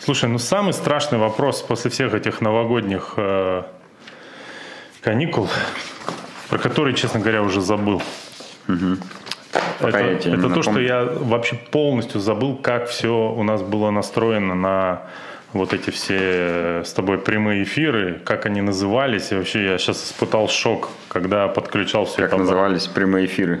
[0.00, 3.62] Слушай, ну самый страшный вопрос после всех этих новогодних э,
[5.02, 5.48] каникул,
[6.48, 8.02] про который, честно говоря, уже забыл.
[9.78, 13.90] Пока я Это, это то, что я вообще полностью забыл, как все у нас было
[13.90, 15.02] настроено на
[15.52, 19.32] вот эти все э, с тобой прямые эфиры, как они назывались.
[19.32, 22.36] И вообще я сейчас испытал шок, когда подключал все Как это.
[22.38, 23.60] назывались прямые эфиры?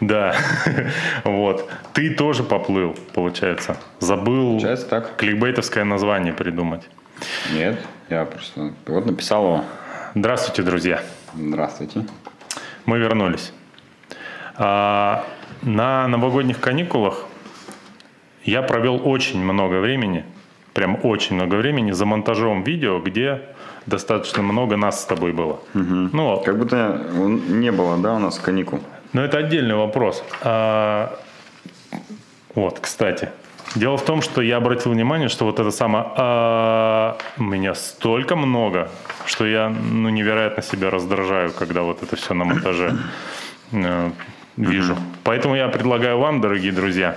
[0.00, 0.34] Да,
[1.24, 1.68] вот.
[1.92, 3.76] Ты тоже поплыл, получается.
[4.00, 5.16] Забыл Получается так.
[5.16, 6.82] кликбейтовское название придумать.
[7.52, 7.78] Нет,
[8.10, 9.64] я просто вот написал его.
[10.14, 11.02] Здравствуйте, друзья.
[11.34, 12.06] Здравствуйте.
[12.86, 13.52] Мы вернулись.
[14.56, 15.24] А,
[15.62, 17.24] на новогодних каникулах
[18.44, 20.24] я провел очень много времени,
[20.74, 23.40] прям очень много времени за монтажом видео, где
[23.86, 25.60] достаточно много нас с тобой было.
[25.72, 28.80] Ну, Как будто не было, да, у нас каникул.
[29.12, 30.24] Но это отдельный вопрос.
[30.42, 31.16] А,
[32.54, 33.28] вот, кстати.
[33.76, 38.88] Дело в том, что я обратил внимание, что вот это самое а, меня столько много,
[39.26, 42.96] что я ну, невероятно себя раздражаю, когда вот это все на монтаже
[43.72, 44.10] э,
[44.56, 44.96] вижу.
[45.22, 47.16] Поэтому я предлагаю вам, дорогие друзья,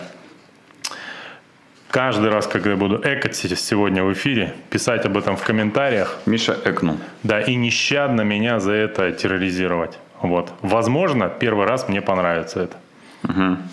[1.98, 6.56] каждый раз, когда я буду экать сегодня в эфире, писать об этом в комментариях, Миша
[6.64, 6.98] экнул.
[7.24, 9.98] да, и нещадно меня за это терроризировать.
[10.22, 10.54] Вот.
[10.62, 12.78] Возможно, первый раз мне понравится это.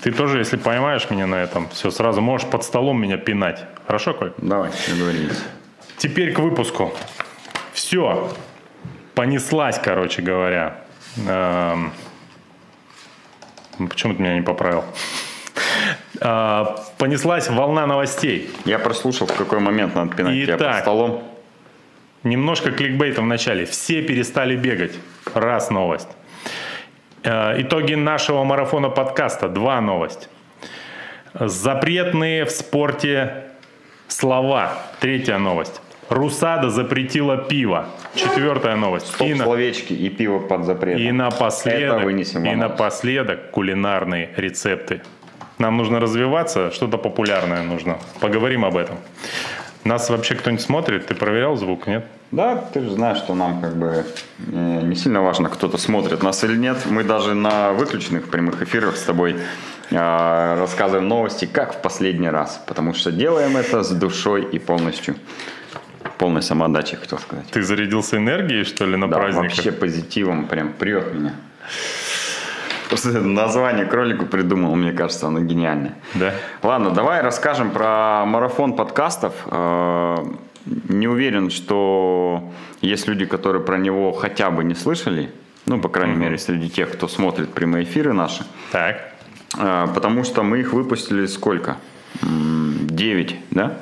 [0.02, 3.62] Ты тоже, если поймаешь меня на этом, все, сразу можешь под столом меня пинать.
[3.86, 4.32] Хорошо, Коль?
[4.38, 5.44] Давай, договорились.
[5.98, 6.94] Теперь к выпуску.
[7.74, 8.32] Все.
[9.14, 10.78] Понеслась, короче говоря.
[11.28, 11.92] Эм,
[13.88, 14.82] Почему ты меня не поправил?
[16.26, 18.48] А, Понеслась волна новостей.
[18.64, 20.80] Я прослушал, в какой момент надо пинать тебя под Итак.
[20.80, 21.22] столом.
[22.22, 23.66] Немножко кликбейта в начале.
[23.66, 24.92] Все перестали бегать.
[25.34, 26.08] Раз новость.
[27.22, 29.48] Э, Итоги нашего марафона подкаста.
[29.48, 30.30] Два новость.
[31.34, 33.44] Запретные в спорте
[34.08, 34.72] слова.
[35.00, 35.80] Третья новость.
[36.08, 37.86] Русада запретила пиво.
[38.14, 39.08] Четвертая новость.
[39.08, 41.02] Стоп, И, на- словечки и пиво под запретом.
[41.02, 45.02] и напоследок, Это вынесем в и напоследок кулинарные рецепты.
[45.58, 47.98] Нам нужно развиваться, что-то популярное нужно.
[48.20, 48.96] Поговорим об этом.
[49.84, 51.06] Нас вообще кто-нибудь смотрит?
[51.06, 52.04] Ты проверял звук, нет?
[52.30, 54.04] Да, ты же знаешь, что нам как бы
[54.52, 56.78] э, не сильно важно, кто-то смотрит нас или нет.
[56.86, 59.36] Мы даже на выключенных прямых эфирах с тобой
[59.90, 62.60] э, рассказываем новости, как в последний раз.
[62.66, 65.14] Потому что делаем это с душой и полностью.
[66.18, 67.46] Полной самоотдачей, хотел сказать.
[67.50, 69.56] Ты зарядился энергией, что ли, на Да, праздниках?
[69.56, 71.34] вообще позитивом прям прет меня.
[73.02, 75.94] Просто название кролику придумал, мне кажется, оно гениальное.
[76.14, 76.32] Да?
[76.62, 79.32] Ладно, давай расскажем про марафон подкастов.
[79.46, 80.16] Э,
[80.88, 85.30] Не уверен, что есть люди, которые про него хотя бы не слышали.
[85.66, 88.44] Ну, по крайней мере, среди тех, кто смотрит прямые эфиры наши.
[88.70, 88.96] Так.
[89.58, 91.76] Э, Потому что мы их выпустили сколько?
[92.22, 93.76] Девять, да?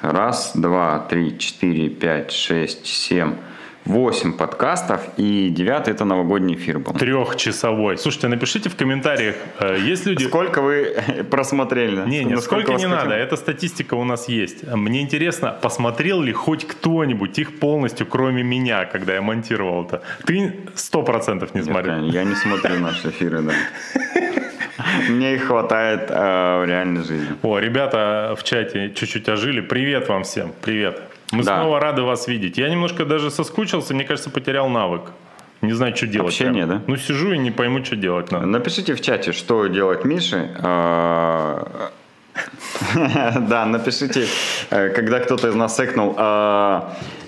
[0.00, 3.34] Раз, два, три, четыре, пять, шесть, семь,
[3.84, 5.00] восемь подкастов.
[5.16, 6.92] И девятый это новогодний эфир был.
[6.94, 7.98] Трехчасовой.
[7.98, 10.24] Слушайте, напишите в комментариях, э, есть люди...
[10.24, 10.96] Сколько вы
[11.30, 12.08] просмотрели?
[12.08, 14.64] Не, не, сколько не надо, эта статистика у нас есть.
[14.72, 20.02] Мне интересно, посмотрел ли хоть кто-нибудь их полностью, кроме меня, когда я монтировал это?
[20.26, 22.04] Ты сто процентов не Я, смотрел.
[22.04, 23.52] я не смотрю наши эфиры, да.
[25.08, 27.28] Мне их хватает э, в реальной жизни.
[27.42, 29.60] О, ребята в чате чуть-чуть ожили.
[29.60, 31.00] Привет вам всем, привет.
[31.32, 31.56] Мы Да.
[31.60, 32.58] снова рады вас видеть.
[32.58, 35.00] Я немножко даже соскучился, мне кажется, потерял навык.
[35.62, 36.28] Не знаю, что делать.
[36.28, 36.78] Общение, прям.
[36.78, 36.84] да?
[36.86, 38.46] Ну, сижу и не пойму, что делать надо.
[38.46, 40.50] Напишите в чате, что делать Мише.
[40.62, 41.64] Э,
[43.48, 44.26] Да, напишите,
[44.70, 46.14] э, когда кто-то из нас секнул.
[46.18, 46.80] э,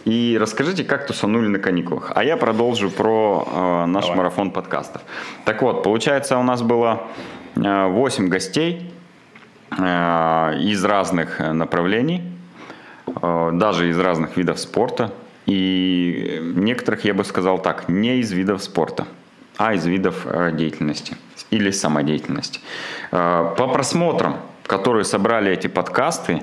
[0.05, 2.13] И расскажите, как тусанули на каникулах.
[2.15, 5.03] А я продолжу про э, наш марафон подкастов.
[5.45, 7.03] Так вот, получается, у нас было
[7.55, 8.91] 8 гостей
[9.79, 12.34] э, из разных э, направлений, э,
[13.21, 15.13] даже из разных видов спорта.
[15.47, 19.07] И некоторых, я бы сказал так, не из видов спорта,
[19.57, 21.17] а из видов э, деятельности
[21.51, 22.61] или самодеятельности.
[23.13, 24.37] Э, По просмотрам,
[24.67, 26.43] которые собрали эти подкасты,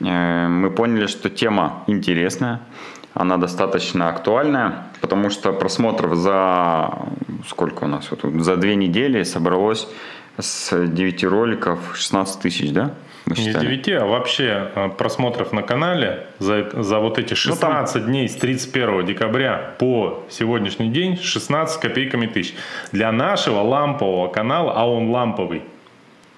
[0.00, 2.60] э, мы поняли, что тема интересная,
[3.14, 6.90] она достаточно актуальная, потому что просмотров за
[7.48, 9.88] сколько у нас вот за две недели собралось
[10.38, 12.94] с 9 роликов 16 тысяч, да?
[13.26, 13.66] Мы Не считали?
[13.66, 18.28] 9, а вообще э, просмотров на канале за, за вот эти Ну, там- 16 дней
[18.28, 22.54] с 31 декабря по сегодняшний день 16 копейками тысяч.
[22.92, 25.62] Для нашего лампового канала, а он ламповый.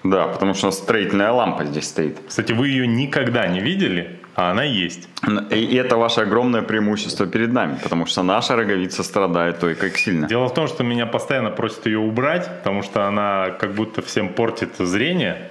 [0.03, 2.17] Да, потому что у нас строительная лампа здесь стоит.
[2.27, 5.09] Кстати, вы ее никогда не видели, а она есть.
[5.51, 10.27] И это ваше огромное преимущество перед нами, потому что наша роговица страдает той, как сильно.
[10.27, 14.29] Дело в том, что меня постоянно просят ее убрать, потому что она как будто всем
[14.29, 15.49] портит зрение.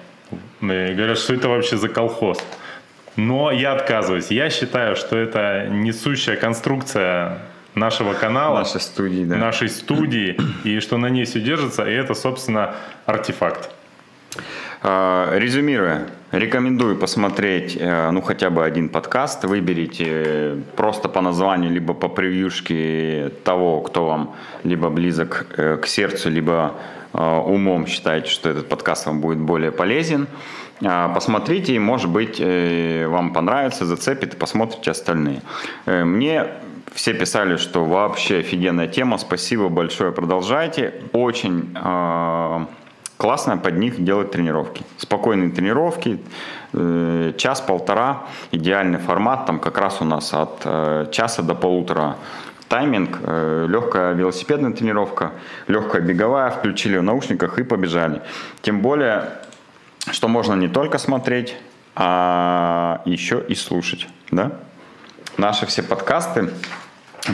[0.61, 2.39] И говорят, что это вообще за колхоз.
[3.17, 4.31] Но я отказываюсь.
[4.31, 7.39] Я считаю, что это несущая конструкция
[7.75, 9.37] нашего канала, Нашей студии, да.
[9.37, 12.75] нашей студии, и что на ней все держится, и это, собственно,
[13.07, 13.71] артефакт.
[14.83, 19.45] А, Резюмируя, рекомендую посмотреть, э, ну, хотя бы один подкаст.
[19.45, 26.31] Выберите просто по названию, либо по превьюшке того, кто вам либо близок э, к сердцу,
[26.31, 30.27] либо э, умом считаете, что этот подкаст вам будет более полезен.
[30.85, 35.43] А, Посмотрите, и, может быть, э, вам понравится, зацепит, и посмотрите остальные.
[35.87, 36.47] Э, Мне
[36.95, 40.95] все писали, что вообще офигенная тема, спасибо большое, продолжайте.
[41.13, 42.67] Очень э,
[43.17, 44.85] классно под них делать тренировки.
[44.99, 46.21] Спокойные тренировки,
[46.73, 52.17] э, час-полтора, идеальный формат, там как раз у нас от э, часа до полутора
[52.69, 55.33] тайминг, э, легкая велосипедная тренировка,
[55.67, 58.23] легкая беговая, включили в наушниках и побежали.
[58.63, 59.31] Тем более,
[60.11, 61.57] что можно не только смотреть,
[61.95, 64.53] а еще и слушать, да?
[65.37, 66.51] Наши все подкасты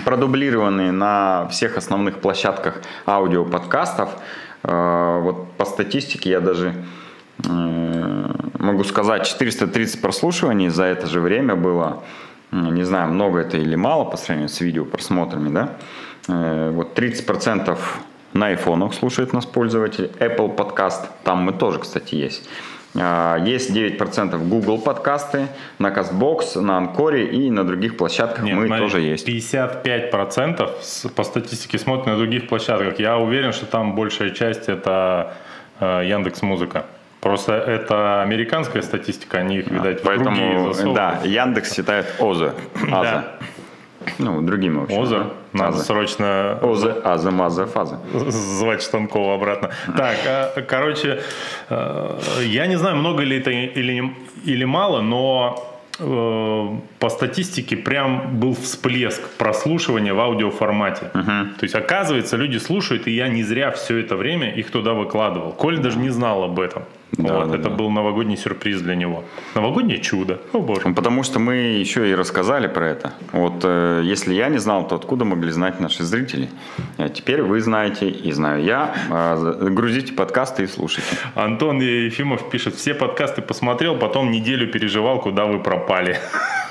[0.04, 4.10] продублированные на всех основных площадках аудиоподкастов.
[4.62, 6.74] Э, Вот по статистике я даже
[7.44, 12.02] э, могу сказать, 430 прослушиваний за это же время было.
[12.54, 15.68] М, Не знаю, много это или мало по сравнению с видео просмотрами, да?
[16.28, 17.78] Э, Вот 30%
[18.32, 20.10] на айфонах слушает нас пользователь.
[20.20, 22.48] Apple подкаст, там мы тоже, кстати, есть.
[22.96, 25.48] А, Есть 9% Google подкасты,
[25.80, 29.26] на CastBox, на Анкоре и на других площадках Нет, мы смотри, тоже есть.
[29.26, 33.00] 55% с- по статистике смотрят на других площадках.
[33.00, 35.32] Я уверен, что там большая часть это
[35.80, 36.84] Яндекс Музыка.
[37.24, 42.54] Просто это американская статистика, они их, видать, другие Поэтому, да, Яндекс считает ОЗа.
[42.92, 43.02] Аза.
[43.02, 43.24] Да.
[44.18, 45.00] Ну, другими вообще.
[45.00, 45.18] Озер.
[45.20, 45.30] да.
[45.54, 45.84] Надо Аза.
[45.84, 47.98] срочно Оза, Аза, Маза, Фаза.
[48.12, 49.70] звать Штанкова обратно.
[49.96, 51.22] Так, а, короче,
[51.70, 54.12] э, я не знаю, много ли это или,
[54.44, 55.66] или мало, но
[55.98, 56.68] э,
[56.98, 61.10] по статистике прям был всплеск прослушивания в аудиоформате.
[61.12, 65.52] То есть, оказывается, люди слушают, и я не зря все это время их туда выкладывал.
[65.52, 66.82] Коль даже не знал об этом.
[67.16, 67.76] Да, Вот, да, это да.
[67.76, 69.24] был новогодний сюрприз для него.
[69.54, 70.40] Новогоднее чудо.
[70.52, 70.92] О боже.
[70.94, 73.12] Потому что мы еще и рассказали про это.
[73.32, 76.48] Вот э, если я не знал, то откуда могли знать наши зрители?
[76.98, 78.94] А теперь вы знаете и знаю я.
[79.36, 81.08] За- Грузите подкасты и слушайте.
[81.34, 86.18] Антон Ефимов пишет, все подкасты посмотрел, потом неделю переживал, куда вы пропали.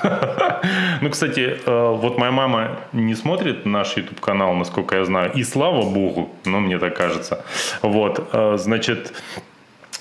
[1.00, 5.42] Ну, кстати, э, вот моя мама не смотрит наш YouTube канал, насколько я знаю, и
[5.44, 7.44] слава богу, ну, мне так кажется.
[7.82, 9.12] Вот, э, значит,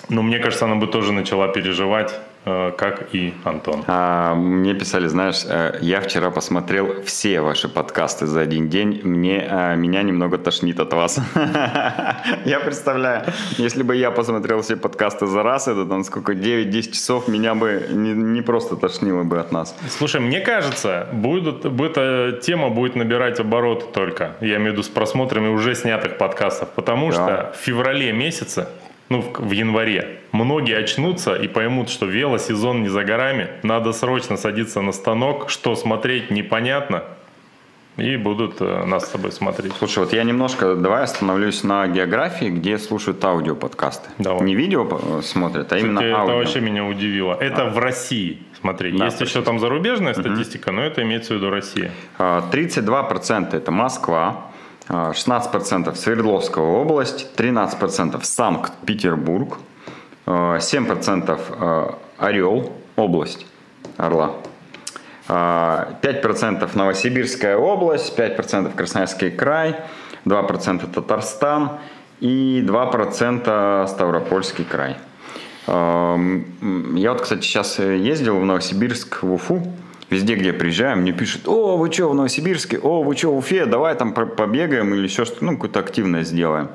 [0.10, 2.14] ну, мне кажется, она бы тоже начала переживать,
[2.46, 3.84] э, как и Антон.
[3.88, 9.48] А, мне писали, знаешь, э, я вчера посмотрел все ваши подкасты за один день, мне,
[9.50, 11.20] э, меня немного тошнит от вас.
[12.46, 13.24] Я представляю,
[13.58, 17.88] если бы я посмотрел все подкасты за раз, это там сколько, 9-10 часов, меня бы
[17.90, 19.76] не, не просто тошнило бы от нас.
[19.90, 24.36] Слушай, мне кажется, будет, эта тема будет набирать обороты только.
[24.42, 26.70] Я имею в виду с просмотрами уже снятых подкастов.
[26.76, 27.14] Потому Да.
[27.14, 28.68] что в феврале месяце,
[29.14, 33.48] ну, в, в январе, многие очнутся и поймут, что велосезон не за горами.
[33.62, 35.52] Надо срочно садиться на станок.
[35.52, 37.04] Что смотреть непонятно.
[37.96, 39.74] И будут э, нас с тобой смотреть.
[39.78, 44.10] Слушай, вот я немножко, давай остановлюсь на географии, где слушают аудио подкасты.
[44.18, 44.42] Давай.
[44.42, 46.36] Не видео э, смотрят, а именно Кстати, это аудио.
[46.38, 47.36] вообще меня удивило.
[47.40, 48.42] Это в России.
[48.60, 51.92] Смотри, Да, есть еще там зарубежная статистика, но это имеется в виду Россия.
[52.18, 54.53] А, 32% это Москва, а,
[54.90, 59.58] 16% Свердловская область, 13% Санкт-Петербург,
[60.26, 63.46] а, 7% а, Орел, область
[63.98, 64.34] Орла,
[65.28, 69.76] а, 5% Новосибирская область, 5% Красноярский край,
[70.26, 71.80] 2% Татарстан
[72.20, 74.98] и 2% Ставропольский край.
[75.66, 79.64] Я вот, кстати, сейчас ездил в Новосибирск, в Уфу.
[80.14, 82.78] Везде, где я приезжаю, мне пишут, о, вы что, в Новосибирске?
[82.78, 83.66] О, вы что, в Уфе?
[83.66, 86.70] Давай там по- побегаем или еще что-то, ну, какую-то активность сделаем.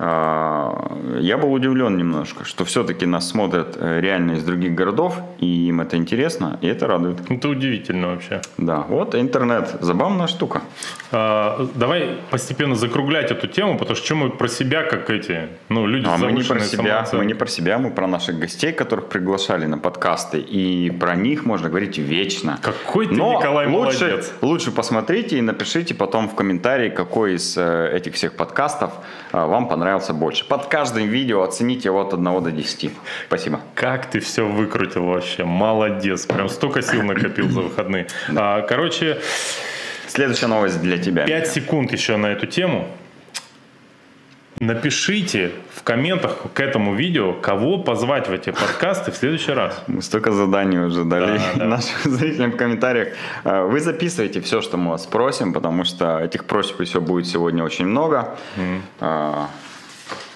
[0.00, 5.68] А, Я был удивлен немножко, что все-таки нас смотрят э, реально из других городов, и
[5.68, 7.18] им это интересно, и это радует.
[7.28, 8.40] Это удивительно вообще.
[8.58, 10.62] Да, вот интернет, забавная штука.
[11.10, 16.06] А, Давай постепенно закруглять эту тему, потому что мы про себя, как эти, ну, люди
[16.08, 19.66] А мы не про себя, мы не про себя, мы про наших гостей, которых приглашали
[19.66, 22.58] на подкасты, и про них можно говорить вечно.
[22.62, 24.32] Какой ты, Но Николай, лучше, молодец.
[24.42, 28.92] лучше посмотрите и напишите потом в комментарии, какой из э, этих всех подкастов
[29.32, 30.44] вам понравился больше.
[30.44, 32.90] Под каждым видео оцените его от 1 до 10.
[33.26, 33.60] Спасибо.
[33.74, 38.06] Как ты все выкрутил вообще, молодец, прям столько сил накопил за выходные.
[38.36, 39.18] А, Короче,
[40.08, 41.26] Следующая новость для тебя.
[41.26, 42.88] 5 секунд еще на эту тему.
[44.60, 49.82] Напишите в комментах к этому видео, кого позвать в эти подкасты в следующий раз.
[49.86, 51.64] Мы столько заданий уже дали Да, да.
[51.64, 53.08] нашим зрителям в комментариях.
[53.44, 57.64] Э, Вы записывайте все, что мы вас спросим, потому что этих просьб еще будет сегодня
[57.64, 58.36] очень много.
[59.00, 59.46] Э,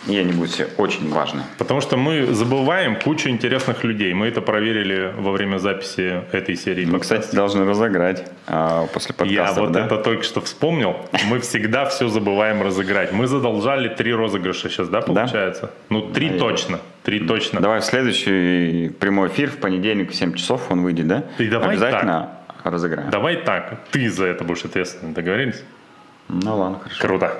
[0.06, 1.42] Будут все очень важны.
[1.58, 4.12] Потому что мы забываем кучу интересных людей.
[4.14, 6.84] Мы это проверили во время записи этой серии.
[6.84, 7.20] Мы, подкастов.
[7.20, 9.60] кстати, должны разыграть э, после Я подкаста.
[9.60, 9.86] вот да?
[9.86, 10.96] это только что вспомнил.
[11.28, 13.12] Мы всегда все забываем разыграть.
[13.12, 15.70] Мы задолжали три розыгрыша сейчас, да, получается?
[15.88, 16.50] Ну, три Наверное.
[16.50, 16.80] точно.
[17.04, 17.60] Три точно.
[17.60, 21.24] Давай в следующий прямой эфир в понедельник в 7 часов он выйдет, да?
[21.38, 22.30] И давай Обязательно
[22.64, 23.10] разыграем.
[23.10, 23.78] Давай так.
[23.90, 25.12] Ты за это будешь ответственный.
[25.12, 25.62] Договорились?
[26.28, 27.00] Ну ладно, хорошо.
[27.00, 27.32] Круто.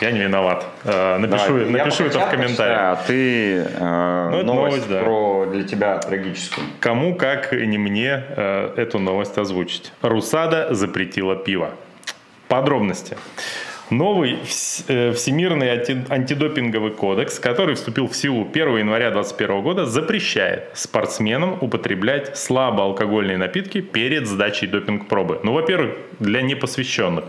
[0.00, 0.64] Я не виноват.
[0.84, 2.78] Э, Напишу, я напишу это в комментариях.
[2.80, 5.00] А ты э, Ну, это новость, новость, да.
[5.02, 6.66] про для тебя трагическую.
[6.80, 9.92] Кому, как не мне, э, эту новость озвучить.
[10.02, 11.70] Русада запретила пиво.
[12.48, 13.16] Подробности.
[13.90, 14.38] Новый
[14.88, 21.58] э, Всемирный анти- антидопинговый кодекс, который вступил в силу 1 января 2021 года, запрещает спортсменам
[21.60, 25.40] употреблять слабоалкогольные напитки перед сдачей допинг-пробы.
[25.42, 27.24] Ну, во-первых, для непосвященных.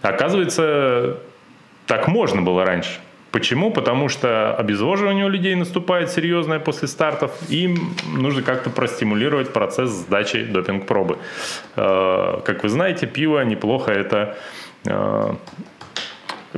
[0.00, 1.18] Оказывается,
[1.90, 3.00] так можно было раньше.
[3.32, 3.72] Почему?
[3.72, 9.90] Потому что обезвоживание у людей наступает серьезное после стартов, и им нужно как-то простимулировать процесс
[9.90, 11.18] сдачи допинг-пробы.
[11.74, 14.36] Э, Как вы знаете, пиво неплохо это
[14.86, 15.34] э,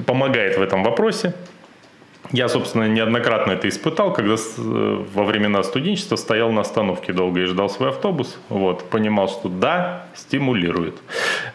[0.06, 1.32] помогает в этом вопросе.
[2.32, 7.44] Я, собственно, неоднократно это испытал, когда э, во времена студенчества стоял на остановке долго и
[7.44, 8.38] ждал свой автобус.
[8.48, 10.94] Вот, понимал, что да, стимулирует.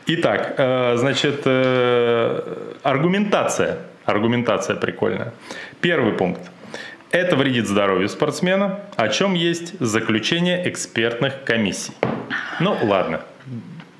[0.05, 3.79] Итак, э, значит, э, аргументация.
[4.05, 5.33] Аргументация прикольная.
[5.81, 6.41] Первый пункт.
[7.09, 11.93] Это вредит здоровью спортсмена, о чем есть заключение экспертных комиссий.
[12.59, 13.21] Ну, ладно.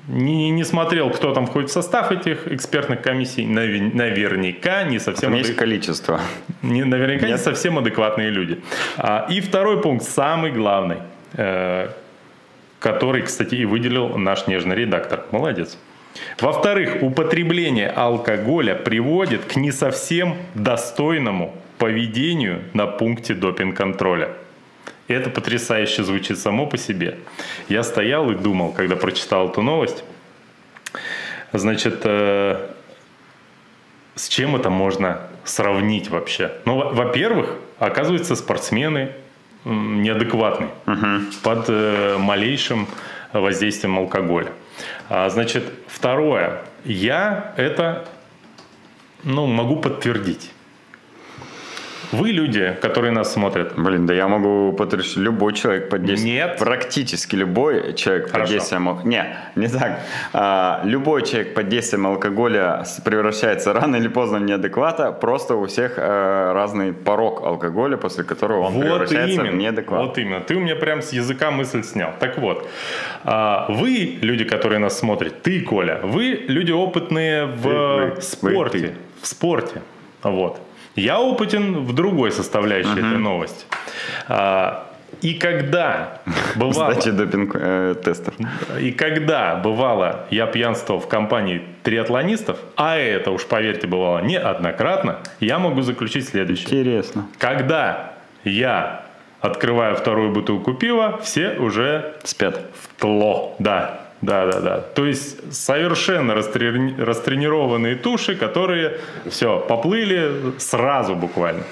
[0.08, 3.46] Не, не смотрел, кто там входит в состав этих экспертных комиссий.
[3.46, 6.20] Наверняка не совсем есть адек- количество.
[6.62, 7.40] не, наверняка не Нет?
[7.40, 8.58] совсем адекватные люди.
[8.96, 10.96] А, и второй пункт, самый главный,
[11.34, 11.90] э,
[12.80, 15.24] который, кстати, и выделил наш нежный редактор.
[15.30, 15.76] Молодец.
[16.40, 24.30] Во-вторых, употребление алкоголя приводит к не совсем достойному поведению на пункте допинг-контроля.
[25.08, 27.18] Это потрясающе звучит само по себе.
[27.68, 30.04] Я стоял и думал, когда прочитал эту новость,
[31.52, 32.68] значит, э,
[34.14, 36.52] с чем это можно сравнить вообще?
[36.66, 39.12] Ну, во- во-первых, оказывается, спортсмены
[39.64, 40.68] неадекватны
[41.42, 42.86] под э, малейшим
[43.32, 44.52] воздействием алкоголя.
[45.08, 46.62] А, значит, второе.
[46.84, 48.06] Я это
[49.24, 50.50] ну, могу подтвердить.
[52.12, 54.72] Вы люди, которые нас смотрят, Блин, да я могу
[55.02, 56.34] что любой человек под действием...
[56.36, 56.58] Нет.
[56.58, 58.52] Практически любой человек под Хорошо.
[58.52, 58.88] действием...
[58.88, 60.00] ал- Не, не так.
[60.32, 65.12] А, любой человек под действием алкоголя превращается рано или поздно в неадеквата.
[65.12, 70.00] Просто у всех э, разный порог алкоголя, после которого он Вот превращается именно, в неадекват.
[70.06, 70.40] вот именно.
[70.40, 72.12] Ты у меня прям с языка мысль снял.
[72.18, 72.66] Так вот,
[73.24, 78.78] а, вы, люди, которые нас смотрят, ты, Коля, вы люди опытные в вы, спорте.
[78.78, 78.92] ты.
[79.22, 79.82] В спорте.
[80.22, 80.60] Вот.
[80.98, 83.64] Я опытен в другой составляющей этой новости.
[84.28, 84.88] А,
[85.22, 86.20] и когда
[86.56, 86.92] бывало...
[86.92, 88.34] Сдача допинг-тестов.
[88.80, 95.58] И когда, бывало, я пьянствовал в компании триатлонистов, а это уж, поверьте, бывало неоднократно, я
[95.58, 96.66] могу заключить следующее.
[96.66, 97.26] Интересно.
[97.38, 98.12] Когда
[98.44, 99.04] я
[99.40, 102.60] открываю вторую бутылку пива, все уже Спят.
[102.74, 103.54] в тло.
[103.58, 104.80] Да, да, да, да.
[104.80, 108.98] То есть совершенно растрени- растренированные туши, которые
[109.30, 111.62] все, поплыли сразу буквально.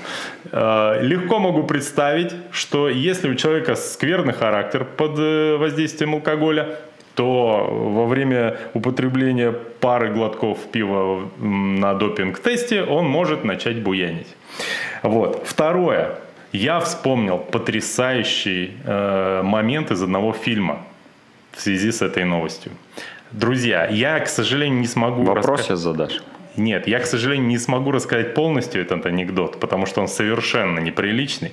[0.53, 6.79] Э, Легко могу представить, что если у человека скверный характер под э, воздействием алкоголя,
[7.17, 14.29] то во время употребления пары глотков пива на допинг-тесте он может начать буянить.
[15.03, 15.43] Вот.
[15.47, 16.19] Второе.
[16.53, 20.83] Я вспомнил потрясающий э, момент из одного фильма
[21.56, 22.72] в связи с этой новостью.
[23.32, 26.22] Друзья, я, к сожалению, не смогу Вопрос сейчас задашь.
[26.56, 31.52] Нет, я, к сожалению, не смогу рассказать полностью этот анекдот, потому что он совершенно неприличный.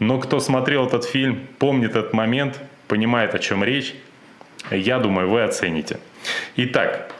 [0.00, 3.94] Но кто смотрел этот фильм, помнит этот момент, понимает, о чем речь,
[4.70, 5.98] я думаю, вы оцените.
[6.56, 7.12] Итак,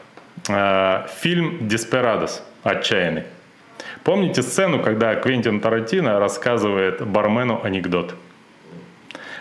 [0.49, 2.43] э, фильм «Деспирадос.
[2.63, 3.25] Отчаянный».
[4.05, 8.15] Помните сцену, когда Квентин Тарантино рассказывает бармену анекдот?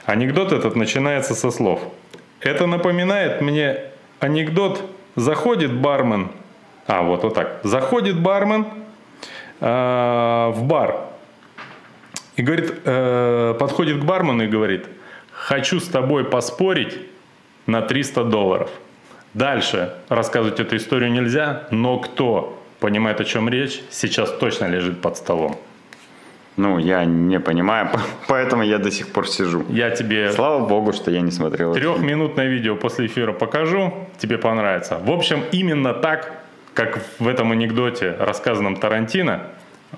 [0.06, 1.82] Анекдот этот начинается со слов.
[2.39, 3.79] Это напоминает мне
[4.20, 4.82] анекдот.
[5.15, 6.29] Заходит бармен,
[6.86, 7.60] а вот вот так.
[7.63, 8.67] Заходит бармен
[9.60, 11.08] э, в бар
[12.36, 14.86] и говорит, э, подходит к бармену и говорит,
[15.32, 17.00] хочу с тобой поспорить
[17.65, 18.70] на 300 долларов.
[19.34, 25.17] Дальше рассказывать эту историю нельзя, но кто понимает, о чем речь, сейчас точно лежит под
[25.17, 25.60] столом.
[26.58, 27.90] Ну, я не понимаю,
[28.28, 29.64] поэтому я до сих пор сижу.
[29.70, 30.32] Я тебе...
[30.32, 31.74] Слава богу, что я не смотрел.
[31.74, 34.98] Трехминутное видео после эфира покажу, тебе понравится.
[34.98, 36.32] В общем, именно так,
[36.74, 39.42] как в этом анекдоте, рассказанном Тарантино,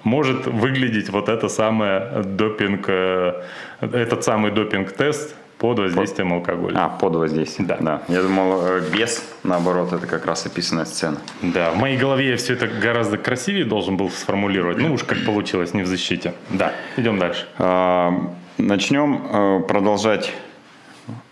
[0.04, 3.42] может выглядеть вот это самое допинг, э,
[3.82, 6.86] этот самый допинг-тест под воздействием алкоголя.
[6.86, 7.68] А, под воздействием.
[7.68, 7.78] Да.
[7.82, 8.02] да.
[8.08, 11.18] Я думал, э, без, наоборот, это как раз описанная сцена.
[11.42, 14.78] Да, в моей голове я все это гораздо красивее должен был сформулировать.
[14.78, 16.34] Ну уж как получилось, не в защите.
[16.50, 17.46] Да, идем дальше.
[17.58, 18.14] А,
[18.58, 20.34] начнем э, продолжать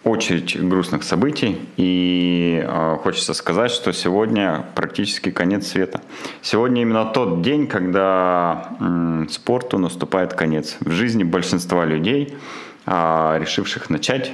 [0.04, 1.62] очередь грустных событий.
[1.78, 6.02] И э, хочется сказать, что сегодня практически конец света.
[6.42, 10.78] Сегодня именно тот день, когда э, спорту наступает конец.
[10.82, 12.36] В жизни большинства людей
[12.88, 14.32] решивших начать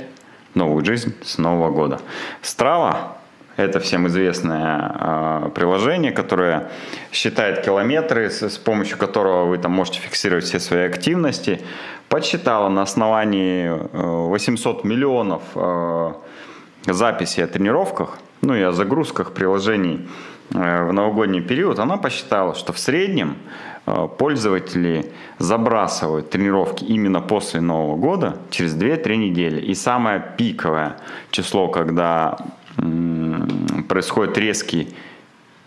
[0.53, 1.99] новую жизнь с Нового года.
[2.41, 3.17] Страва–
[3.55, 6.69] это всем известное а, приложение, которое
[7.11, 11.61] считает километры, с помощью которого вы там можете фиксировать все свои активности.
[12.09, 16.13] Подсчитала на основании 800 э, миллионов э,
[16.87, 20.07] записей о тренировках, ну и о загрузках приложений
[20.53, 23.37] э, в новогодний период, она посчитала, что в среднем
[23.85, 29.59] пользователи забрасывают тренировки именно после Нового года через 2-3 недели.
[29.59, 30.97] И самое пиковое
[31.31, 32.37] число, когда
[33.87, 34.95] происходит резкий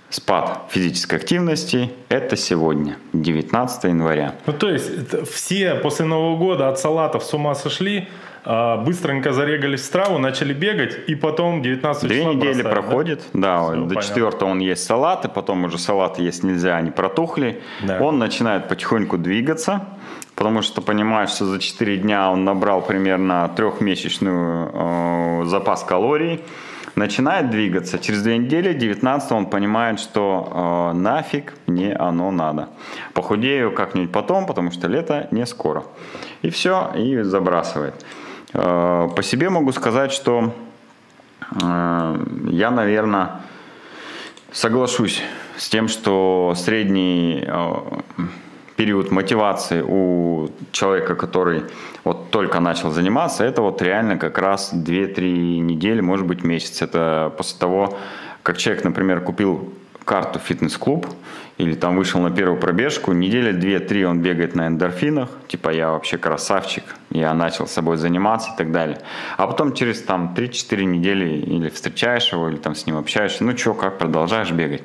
[0.08, 4.35] спад физической активности, это сегодня, 19 января.
[4.46, 4.90] Ну, то есть
[5.30, 8.08] все после Нового года от салатов с ума сошли,
[8.47, 13.76] быстренько зарегались в страву, начали бегать, и потом 19 Две недели бросают, проходит, да, да
[13.76, 17.61] до 4 он есть салаты, потом уже салаты есть нельзя, они протухли.
[17.83, 17.99] Да.
[18.00, 19.87] Он начинает потихоньку двигаться,
[20.37, 26.41] потому что понимаешь, что за 4 дня он набрал примерно трехмесячную э, запас калорий,
[26.97, 27.99] начинает двигаться.
[27.99, 32.69] Через две недели, 19 он понимает, что э, нафиг мне оно надо.
[33.12, 35.85] Похудею как-нибудь потом, потому что лето не скоро.
[36.43, 37.95] И все, и забрасывает.
[38.56, 40.54] Э, по себе могу сказать, что
[41.62, 43.42] э, я, наверное,
[44.50, 45.23] соглашусь
[45.58, 47.75] с тем, что средний э,
[48.76, 51.64] период мотивации у человека, который
[52.04, 56.80] вот только начал заниматься, это вот реально как раз 2-3 недели, может быть месяц.
[56.80, 57.99] Это после того,
[58.42, 59.71] как человек, например, купил
[60.06, 61.06] карту фитнес-клуб,
[61.58, 66.16] или там вышел на первую пробежку, недели две-три он бегает на эндорфинах, типа я вообще
[66.16, 68.99] красавчик, я начал с собой заниматься и так далее.
[69.36, 73.56] А потом через там 3-4 недели или встречаешь его, или там с ним общаешься, ну
[73.56, 74.84] что, как, продолжаешь бегать.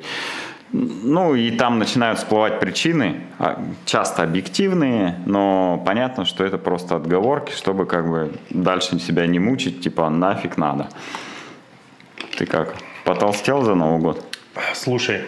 [0.72, 7.52] Ну и там начинают всплывать причины, а, часто объективные, но понятно, что это просто отговорки,
[7.52, 10.88] чтобы как бы дальше себя не мучить, типа нафиг надо.
[12.38, 14.31] Ты как, потолстел за Новый год?
[14.74, 15.22] Слушай,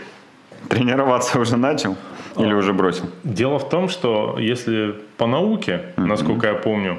[0.69, 1.97] Тренироваться уже начал
[2.39, 3.11] или уже бросил?
[3.23, 6.05] Дело в том, что если по науке, mm-hmm.
[6.05, 6.99] насколько я помню,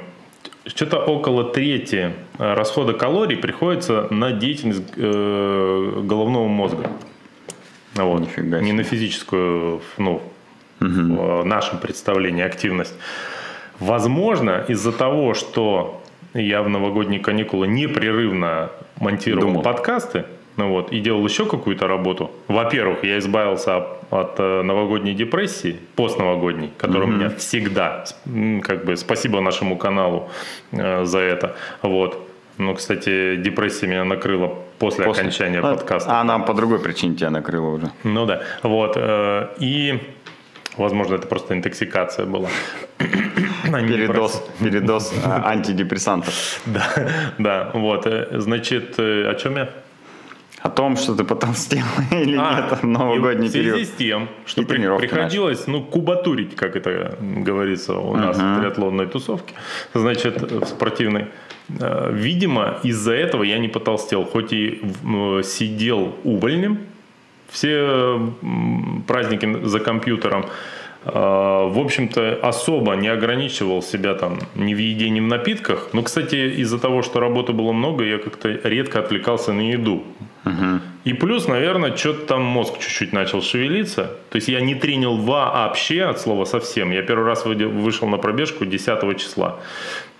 [0.66, 6.90] что-то около трети э, расхода калорий приходится на деятельность э, головного мозга.
[7.94, 8.20] Вот.
[8.20, 8.66] Нифига себе.
[8.66, 10.22] Не на физическую, ну,
[10.80, 10.90] угу.
[10.90, 12.94] в нашем представлении активность.
[13.78, 16.02] Возможно, из-за того, что
[16.34, 19.62] я в новогодние каникулы непрерывно монтировал Думал.
[19.62, 20.24] подкасты,
[20.56, 22.30] ну вот, и делал еще какую-то работу.
[22.48, 27.12] Во-первых, я избавился от, от э, новогодней депрессии, постновогодней, которая mm-hmm.
[27.12, 28.04] у меня всегда,
[28.62, 30.30] как бы, спасибо нашему каналу
[30.72, 31.56] э, за это.
[31.82, 32.26] Вот.
[32.58, 35.24] Ну, кстати, депрессия меня накрыла после, после.
[35.24, 36.10] окончания а, подкаста.
[36.10, 37.90] А она по другой причине тебя накрыла уже.
[38.02, 38.40] Ну да.
[38.62, 38.94] Вот.
[38.96, 40.00] Э, и,
[40.78, 42.48] возможно, это просто интоксикация была.
[43.66, 46.62] Передоз, передоз а, антидепрессантов.
[46.64, 46.88] Да,
[47.36, 48.06] да, вот.
[48.06, 49.68] Э, значит, о чем я?
[50.62, 53.88] О том, что ты потолстел или а, нет в новогодний в связи период.
[53.88, 55.72] с тем, что при, приходилось начал.
[55.72, 58.56] ну, кубатурить, как это говорится у нас uh-huh.
[58.56, 59.54] в триатлонной тусовке,
[59.94, 61.26] значит, в спортивной.
[61.80, 64.80] Э, видимо, из-за этого я не потолстел, хоть и
[65.44, 66.78] сидел увольнем
[67.48, 68.32] все
[69.06, 70.46] праздники за компьютером,
[71.06, 75.90] в общем-то, особо не ограничивал себя там ни в еде, ни в напитках.
[75.92, 80.02] Но, кстати, из-за того, что работы было много, я как-то редко отвлекался на еду.
[81.04, 84.10] И плюс, наверное, что-то там мозг чуть-чуть начал шевелиться.
[84.30, 86.90] То есть я не тренил вообще от слова совсем.
[86.90, 89.60] Я первый раз вышел на пробежку 10 числа.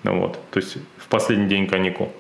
[0.04, 0.38] Вот.
[0.52, 2.12] То есть в последний день каникул.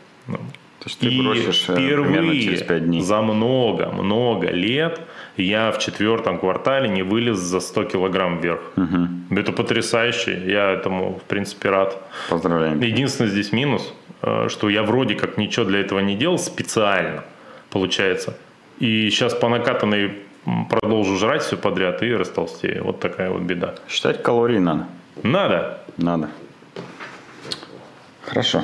[0.86, 3.02] То есть ты и бросишь э, впервые через 5 дней.
[3.02, 5.00] за много-много лет
[5.36, 8.60] я в четвертом квартале не вылез за 100 килограмм вверх.
[8.76, 9.38] Угу.
[9.38, 10.42] Это потрясающе.
[10.46, 12.00] Я этому, в принципе, рад.
[12.30, 12.80] Поздравляем.
[12.80, 17.24] Единственный здесь минус, э, что я вроде как ничего для этого не делал специально
[17.70, 18.34] получается.
[18.78, 20.12] И сейчас по накатанной
[20.70, 22.84] продолжу жрать все подряд и растолстею.
[22.84, 23.74] Вот такая вот беда.
[23.88, 24.86] Считать калории надо.
[25.22, 25.78] Надо.
[25.96, 26.28] Надо.
[28.22, 28.62] Хорошо.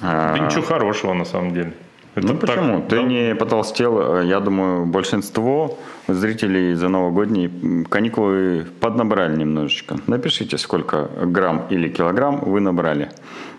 [0.00, 1.72] Да А, ничего хорошего на самом деле.
[2.14, 2.80] Это Ну так, почему?
[2.88, 4.22] Ты да, не потолстел.
[4.22, 5.78] Я думаю, большинство
[6.08, 9.98] зрителей за новогодние каникулы поднабрали немножечко.
[10.06, 13.10] Напишите, сколько грамм или килограмм вы набрали.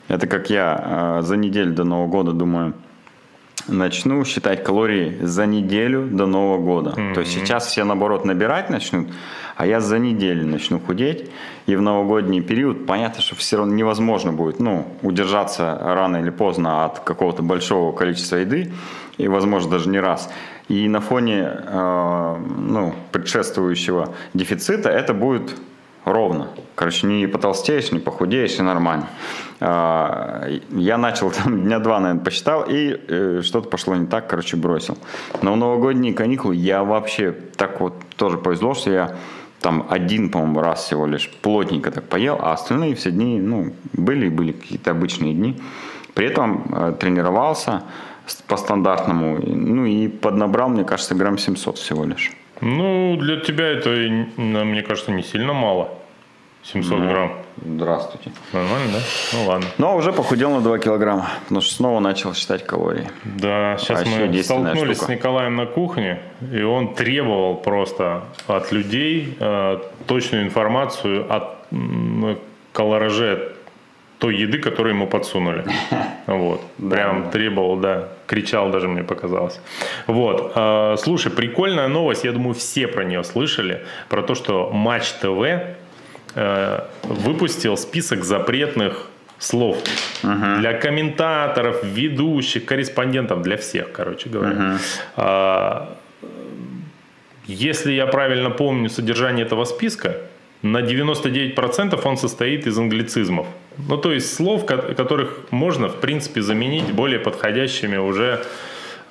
[0.07, 2.73] Это как я э, за неделю до Нового года думаю,
[3.67, 6.91] начну считать калории за неделю до Нового года.
[7.13, 9.07] То есть сейчас все наоборот набирать начнут,
[9.55, 11.29] а я за неделю начну худеть.
[11.65, 16.85] И в новогодний период понятно, что все равно невозможно будет ну, удержаться рано или поздно
[16.85, 18.71] от какого-то большого количества еды,
[19.17, 20.29] и возможно даже не раз.
[20.69, 25.55] И на фоне э, ну, предшествующего дефицита это будет
[26.05, 26.49] ровно.
[26.77, 29.07] Короче, не потолстеешь, не похудеешь, и нормально.
[29.59, 34.57] А, Я начал там дня два, наверное, посчитал, и э, что-то пошло не так, короче,
[34.57, 34.95] бросил.
[35.41, 39.15] Но в новогодние каникулы я вообще так вот тоже повезло, что я
[39.59, 44.27] там один, по-моему, раз всего лишь плотненько так поел, а остальные все дни, ну, были
[44.27, 45.59] и были какие-то обычные дни.
[46.13, 47.85] При этом э, тренировался
[48.47, 52.33] по стандартному, ну и поднабрал, мне кажется, грамм 700 всего лишь.
[52.61, 53.89] Ну, для тебя это,
[54.37, 55.89] мне кажется, не сильно мало.
[56.63, 57.31] 700 грамм.
[57.65, 58.31] Здравствуйте.
[58.53, 58.99] Нормально, да?
[59.33, 59.67] Ну ладно.
[59.77, 63.09] Но уже похудел на 2 килограмма, потому что снова начал считать калории.
[63.23, 65.11] Да, сейчас Вообще мы столкнулись штука.
[65.11, 66.19] с Николаем на кухне,
[66.53, 72.37] и он требовал просто от людей э, точную информацию о м,
[72.73, 73.53] колораже
[74.19, 75.63] той еды, которую ему подсунули.
[76.27, 76.59] Вот.
[76.77, 78.09] Прям требовал, да.
[78.25, 79.61] Кричал даже, мне показалось.
[80.07, 80.51] Вот.
[80.55, 82.25] Э, Слушай, прикольная новость.
[82.25, 83.85] Я думаю, все про нее слышали.
[84.09, 85.75] Про то, что Матч ТВ э,
[87.03, 89.07] выпустил список запретных
[89.39, 89.77] слов
[90.59, 94.77] для комментаторов, ведущих, корреспондентов, для всех, короче говоря.
[95.15, 95.95] А,
[97.47, 100.17] Если я правильно помню содержание этого списка,
[100.63, 103.45] на 99% он состоит из англицизмов.
[103.89, 108.39] Ну, то есть слов, ко- которых можно, в принципе, заменить более подходящими уже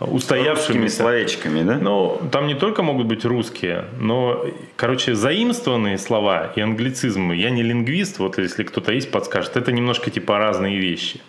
[0.01, 0.97] Русскими устоявшимися.
[1.03, 1.79] словечками, да?
[1.83, 4.45] Ну, там не только могут быть русские, но,
[4.77, 7.35] короче, заимствованные слова и англицизмы.
[7.37, 9.57] Я не лингвист, вот если кто-то есть, подскажет.
[9.57, 11.21] Это немножко типа разные вещи.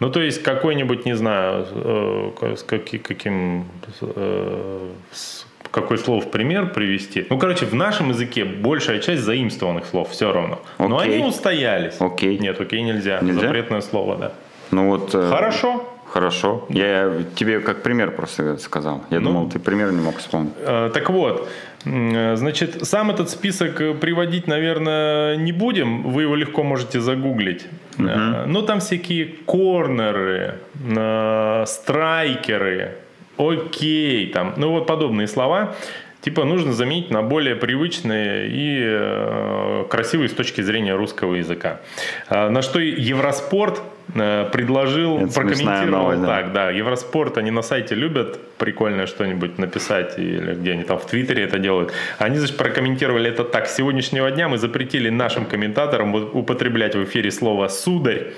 [0.00, 3.64] Ну, то есть какой-нибудь, не знаю, э, с каки- каким,
[4.00, 7.26] э, с- какой слово в пример привести.
[7.30, 10.58] Ну, короче, в нашем языке большая часть заимствованных слов все равно.
[10.78, 11.14] Но Окей.
[11.20, 11.94] они устоялись.
[12.00, 12.38] Окей.
[12.38, 13.20] Нет, окей, нельзя.
[13.22, 13.40] Нельзя?
[13.40, 14.32] Запретное слово, да.
[14.70, 15.14] Ну вот...
[15.14, 15.87] э, Хорошо.
[16.12, 16.66] Хорошо.
[16.70, 19.00] Я тебе как пример просто сказал.
[19.10, 19.26] Я Ну.
[19.28, 20.52] думал, ты пример не мог вспомнить.
[20.58, 21.48] Э, Так вот,
[21.84, 26.02] э, значит, сам этот список э, приводить, наверное, не будем.
[26.02, 27.66] Вы его легко можете загуглить.
[27.98, 30.54] Э, Ну, там всякие корнеры,
[30.96, 32.90] э, страйкеры,
[33.36, 35.74] окей, там, ну вот подобные слова.
[36.20, 41.80] Типа нужно заменить на более привычные и э, красивые с точки зрения русского языка.
[42.28, 43.80] Э, на что и Евроспорт
[44.14, 50.18] э, предложил, Это прокомментировал новость, так, да, Евроспорт, они на сайте любят прикольное что-нибудь написать,
[50.18, 51.92] или где они там в Твиттере это делают.
[52.18, 53.68] Они, значит, прокомментировали это так.
[53.68, 58.32] С сегодняшнего дня мы запретили нашим комментаторам употреблять в эфире слово «сударь»,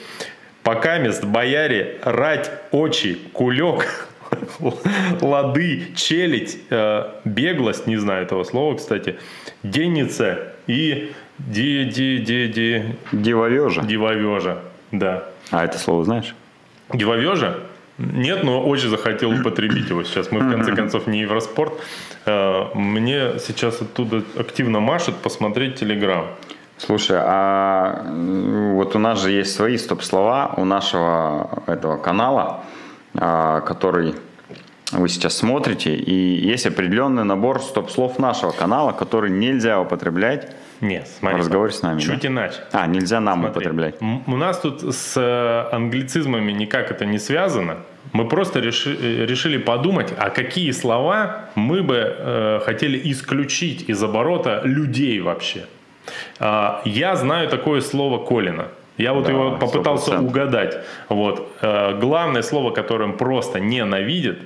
[0.63, 4.10] «покамест», «бояре», «рать», «очи», «кулек»,
[5.21, 9.19] «лады», «челядь», э, «беглость», не знаю этого слова, кстати,
[9.63, 13.83] «денница» и ди ди ди ди Дивовежа.
[13.83, 14.59] «дивовежа».
[14.93, 15.25] Да.
[15.51, 16.35] А это слово знаешь?
[16.93, 17.59] Дивовежа?
[17.99, 20.31] Нет, но очень захотел употребить его сейчас.
[20.33, 21.75] Мы, в конце концов, не Евроспорт.
[22.25, 26.27] Э, Мне сейчас оттуда активно машут посмотреть Телеграм.
[26.79, 28.03] Слушай, а
[28.73, 32.65] вот у нас же есть свои стоп-слова у нашего этого канала,
[33.15, 34.15] который
[34.93, 41.19] вы сейчас смотрите, и есть определенный набор стоп-слов нашего канала, который нельзя употреблять Нет, в
[41.21, 41.39] смотри.
[41.39, 42.01] разговоре с нами.
[42.01, 42.29] Чуть да?
[42.29, 42.57] иначе.
[42.73, 43.95] А, нельзя нам Смотри, употреблять.
[44.27, 47.77] У нас тут с э, англицизмами никак это не связано.
[48.13, 54.03] Мы просто реши- э, решили подумать, а какие слова мы бы э, хотели исключить из
[54.03, 55.67] оборота людей вообще.
[56.41, 58.69] А, я знаю такое слово Колина.
[59.01, 60.27] Я вот Да, его попытался 100%.
[60.27, 60.79] угадать.
[61.09, 61.49] Вот.
[61.63, 64.39] Э, главное слово, которое он просто ненавидит,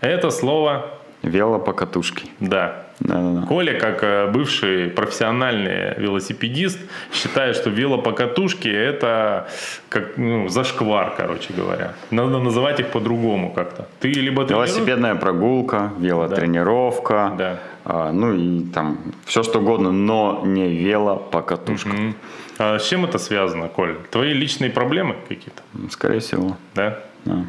[0.00, 0.86] это слово
[1.22, 2.26] Велопокатушки.
[2.40, 2.82] «да».
[3.00, 3.46] Да-да-да.
[3.46, 6.78] Коля, как э, бывший профессиональный велосипедист,
[7.12, 9.48] считает, что велопокатушки это
[9.90, 11.92] как ну, зашквар, короче говоря.
[12.10, 13.86] Надо называть их по-другому как-то.
[14.00, 17.58] Ты либо тренируешь- Велосипедная прогулка, велотренировка, Да.
[17.84, 21.90] а, ну и там все что угодно, но не велопокатушка.
[21.90, 22.14] М.
[22.58, 23.96] А с чем это связано, Коль?
[24.10, 26.56] Твои личные проблемы какие-то, Скорее всего.
[26.74, 26.98] да?
[27.24, 27.44] да.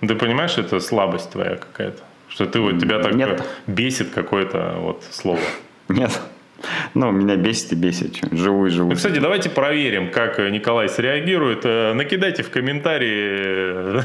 [0.00, 2.02] Ты понимаешь, что это слабость твоя какая-то?
[2.28, 3.42] Что ты вот тебя так Нет.
[3.66, 5.40] бесит какое-то вот слово.
[5.88, 6.18] Нет.
[6.94, 8.18] Ну, меня бесит и бесит.
[8.32, 8.90] Живу и живу.
[8.90, 11.60] Ну, кстати, давайте проверим, как Николай среагирует.
[11.64, 14.02] Э, Накидайте в комментарии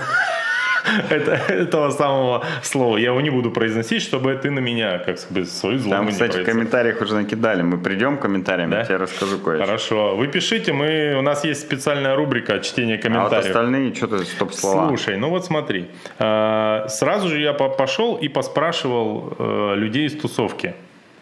[1.10, 2.98] это- этого самого слова.
[2.98, 6.12] Я его не буду произносить, чтобы ты на меня как бы свою злобу Там, не
[6.12, 7.62] кстати, в комментариях уже накидали.
[7.62, 8.80] Мы придем к комментариям, Да?
[8.80, 9.66] я тебе расскажу кое-что.
[9.66, 10.16] Хорошо.
[10.16, 13.46] Вы пишите, мы, у нас есть специальная рубрика чтения А вот комментариев.
[13.48, 14.88] остальные что-то стоп-слова.
[14.88, 15.88] Слушай, ну вот смотри.
[16.20, 20.74] А, Сразу же я по- пошел и поспрашивал э, людей из тусовки.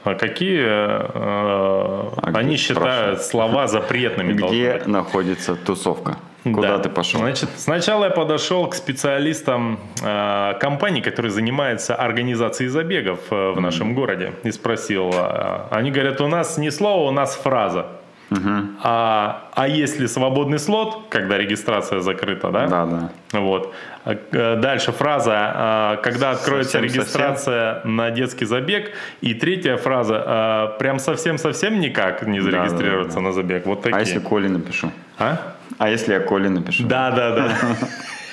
[0.04, 4.34] а Какие э, где они ты считают слова запретными?
[4.34, 6.18] Где находится тусовка?
[6.44, 6.80] Куда Да.
[6.80, 7.22] ты пошел?
[7.22, 13.94] Значит, сначала я подошел к специалистам э, компаний, которые занимаются организацией забегов э, в нашем
[13.96, 15.12] городе, и спросил.
[15.14, 17.86] э, они говорят, у нас не слово, у нас фраза.
[18.82, 22.68] А, а если свободный слот, когда регистрация закрыта, да?
[22.68, 23.40] Да, да.
[23.40, 23.74] Вот.
[24.06, 27.02] А, э, Дальше фраза, а, когда откроется Совсем-совсем.
[27.02, 28.92] регистрация на детский забег.
[29.22, 33.22] И третья фраза, а, прям совсем-совсем никак не да, зарегистрироваться да.
[33.22, 33.66] на забег.
[33.66, 33.98] Вот такие.
[33.98, 34.92] А если Коле напишу?
[35.20, 35.53] А?
[35.78, 36.84] А если я Коле напишу?
[36.88, 37.58] Да, да, да.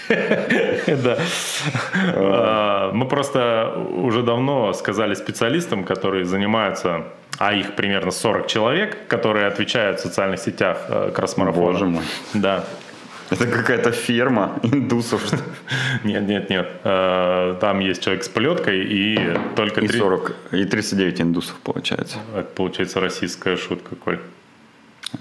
[1.05, 1.17] Да.
[2.17, 7.05] А, Мы просто уже давно сказали специалистам, которые занимаются,
[7.39, 11.73] а их примерно 40 человек, которые отвечают в социальных сетях э, кросс-марафона.
[11.73, 12.03] Боже мой.
[12.35, 12.65] Да.
[13.31, 15.23] Это какая-то ферма индусов?
[16.05, 16.69] Нет, нет, нет.
[16.83, 22.17] Э, Там есть человек с плеткой и только И три- 40, и 39 индусов получается.
[22.35, 24.19] Это получается российская шутка, Коль.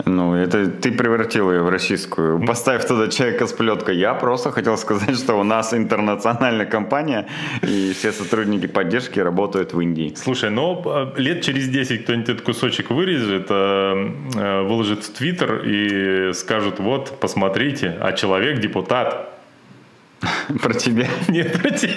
[0.05, 2.45] Ну, это ты превратил ее в российскую.
[2.45, 3.97] Поставь туда человека с плеткой.
[3.97, 7.27] Я просто хотел сказать, что у нас интернациональная компания,
[7.63, 10.13] и все сотрудники поддержки работают в Индии.
[10.15, 15.63] Слушай, ну э, лет через 10 кто-нибудь этот кусочек вырежет, э, э, выложит в Твиттер
[15.65, 19.38] и скажут, вот, посмотрите, а человек депутат.
[20.61, 21.07] Про тебя.
[21.27, 21.91] Нет, против.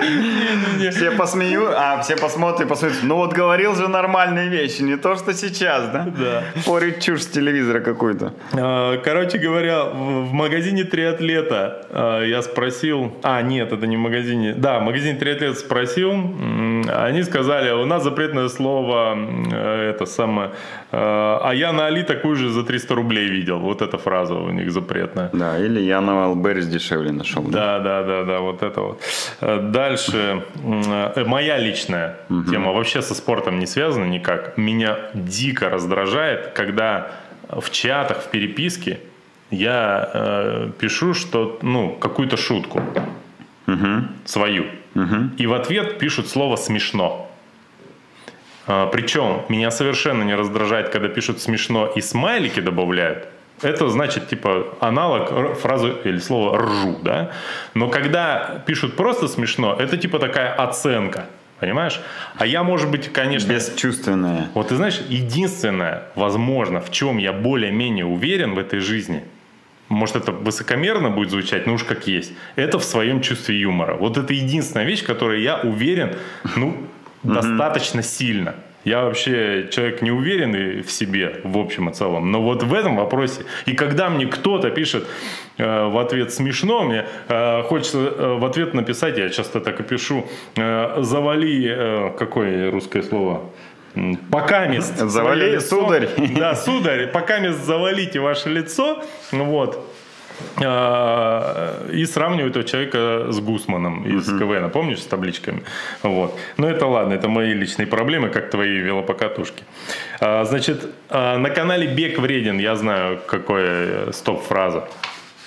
[0.00, 0.90] Не-не-не.
[0.90, 2.98] Все посмею, а все посмотрят и посмотрят.
[3.02, 6.06] Ну вот говорил же нормальные вещи, не то, что сейчас, да?
[6.18, 6.42] Да.
[6.66, 8.32] Порит чушь с телевизора какой-то.
[8.52, 13.12] Э, Короче говоря, в магазине «Триатлета» э, я спросил...
[13.22, 14.54] А, нет, это не в магазине.
[14.56, 16.12] Да, в магазине «Триатлет» спросил.
[16.12, 19.16] Они сказали, у нас запретное слово,
[19.52, 20.48] э, это самое...
[20.92, 23.58] э, А я на Али такую же за 300 рублей видел.
[23.58, 25.30] Вот эта фраза у них запретная.
[25.38, 27.42] Да, или я на Валберис дешевле нашел.
[27.42, 29.02] Да, да, да, да, вот это вот.
[29.40, 32.16] Э, Дальше э, моя личная
[32.50, 34.56] тема вообще со спортом не связана никак.
[34.58, 37.10] Меня дико раздражает, когда
[37.48, 39.00] в чатах, в переписке
[39.50, 42.82] я э, пишу, что ну какую-то шутку
[44.24, 44.64] свою,
[45.38, 47.30] и в ответ пишут слово смешно.
[48.66, 53.28] А, Причем меня совершенно не раздражает, когда пишут смешно и смайлики добавляют.
[53.62, 57.32] Это значит, типа, аналог фразы или слова ржу, да?
[57.74, 61.26] Но когда пишут просто смешно, это типа такая оценка,
[61.58, 62.00] понимаешь?
[62.36, 63.52] А я, может быть, конечно...
[63.52, 64.48] Бесчувственное.
[64.54, 69.24] Вот ты знаешь, единственное, возможно, в чем я более-менее уверен в этой жизни,
[69.88, 73.94] может это высокомерно будет звучать, но уж как есть, это в своем чувстве юмора.
[73.94, 76.14] Вот это единственная вещь, которой я уверен,
[76.56, 76.76] ну,
[77.22, 78.54] достаточно сильно.
[78.88, 82.32] Я вообще человек неуверенный в себе, в общем и целом.
[82.32, 83.42] Но вот в этом вопросе.
[83.66, 85.06] И когда мне кто-то пишет
[85.58, 89.82] э, в ответ смешно, мне э, хочется э, в ответ написать, я часто так и
[89.82, 93.42] пишу, э, завали, э, какое русское слово?
[94.30, 94.96] Покамест.
[94.98, 96.08] Завали, сударь.
[96.36, 99.02] Да, сударь, покамест завалите ваше лицо.
[99.32, 99.84] Вот.
[100.62, 105.62] А, И сравнивают этого человека с Гусманом из КВН, помнишь, с табличками?
[106.02, 106.38] Вот.
[106.56, 109.64] Но это ладно, это мои личные проблемы, как твои велопокатушки.
[110.20, 114.88] А, Значит, а, на канале Бег вреден, я знаю, какая стоп-фраза.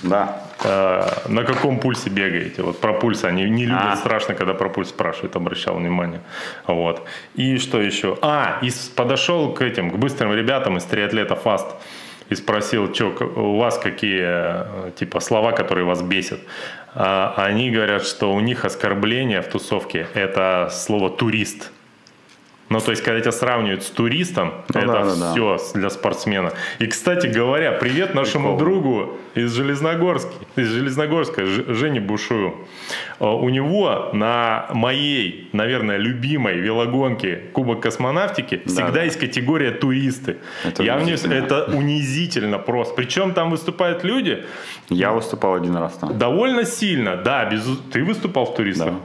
[0.04, 0.42] Да.
[0.64, 2.64] А, На каком пульсе бегаете?
[2.64, 3.96] Вот про пульс они не любят, А.
[3.96, 6.20] страшно, когда про пульс спрашивают, обращал внимание.
[6.68, 7.02] Вот.
[7.36, 8.18] И что еще?
[8.22, 11.68] А, и подошел к этим, к быстрым ребятам из триатлета Fast
[12.32, 16.40] и спросил, что у вас какие э, типа слова, которые вас бесят.
[16.96, 21.72] А они говорят, что у них оскорбление в тусовке это слово турист.
[22.72, 25.32] Ну, то есть, когда тебя сравнивают с туристом, Ну это да, да, да.
[25.34, 26.54] все для спортсмена.
[26.80, 28.60] И, кстати говоря, привет нашему Прикол.
[28.60, 32.56] другу из Железногорска, из Железногорска, Ж- Жене Бушую.
[33.20, 39.04] Э, У него на моей, наверное, любимой велогонке Кубок космонавтики всегда да.
[39.04, 40.38] есть категория туристы.
[40.64, 41.34] Это Я мне- унизительно.
[41.34, 42.96] это унизительно просто.
[42.96, 44.44] Причем там выступают люди
[44.90, 46.18] Я выступал один раз там.
[46.18, 47.18] довольно сильно.
[47.18, 47.64] Да, без...
[47.92, 48.88] ты выступал в туристах?
[48.88, 48.96] Да.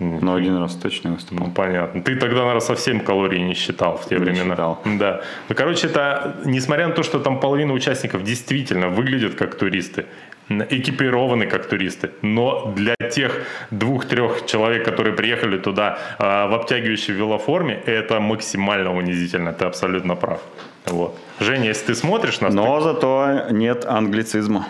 [0.00, 1.46] Но один раз точно выступал.
[1.46, 2.02] Ну, понятно.
[2.02, 4.54] Ты тогда, наверное, совсем калорий не считал в те Не времена.
[4.54, 4.82] считал.
[4.84, 5.20] Да.
[5.48, 10.06] Ну, короче, это, несмотря на то, что там половина участников действительно выглядят как туристы,
[10.48, 12.10] экипированы как туристы.
[12.22, 13.32] Но для тех
[13.70, 19.52] двух-трех человек, которые приехали туда э, в обтягивающей велоформе, это максимально унизительно.
[19.52, 20.40] Ты абсолютно прав.
[20.86, 21.14] Вот.
[21.40, 22.54] Женя, если ты смотришь нас...
[22.54, 22.84] Но ты...
[22.84, 24.66] зато нет англицизма.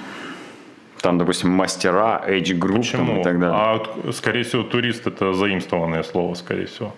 [1.01, 3.21] Там, допустим, мастера, age group Почему?
[3.21, 3.57] и так далее.
[3.57, 6.95] А, скорее всего, турист это заимствованное слово, скорее всего.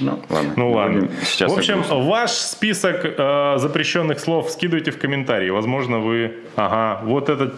[0.00, 0.52] Ну, ладно.
[0.56, 1.08] Ну, ладно.
[1.22, 5.50] Сейчас в общем, ваш список э, запрещенных слов скидывайте в комментарии.
[5.50, 6.38] Возможно, вы...
[6.56, 7.54] Ага, вот этот...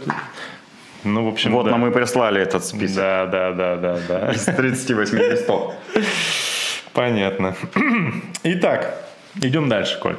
[1.04, 1.72] Ну, в общем, Вот да.
[1.72, 2.96] нам и прислали этот список.
[2.96, 4.32] Да, да, да, да, да.
[4.35, 5.74] Из 38 листов.
[6.92, 7.56] Понятно.
[8.44, 9.04] Итак,
[9.40, 10.16] идем дальше, Коль.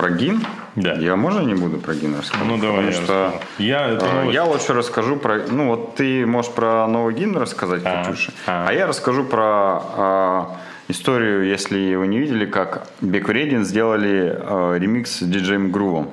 [0.00, 0.42] Про гимн?
[0.76, 0.94] Да.
[0.94, 2.46] Я можно не буду про гимн рассказать?
[2.46, 2.86] Ну давай.
[2.86, 5.40] Потому я что я, это э, я лучше расскажу про.
[5.46, 8.64] Ну вот ты можешь про новый гимн рассказать, а, Катюша, а.
[8.66, 10.56] а я расскажу про а,
[10.88, 16.10] историю, если вы не видели, как Бекуредин сделали а, ремикс с диджеем Грувом.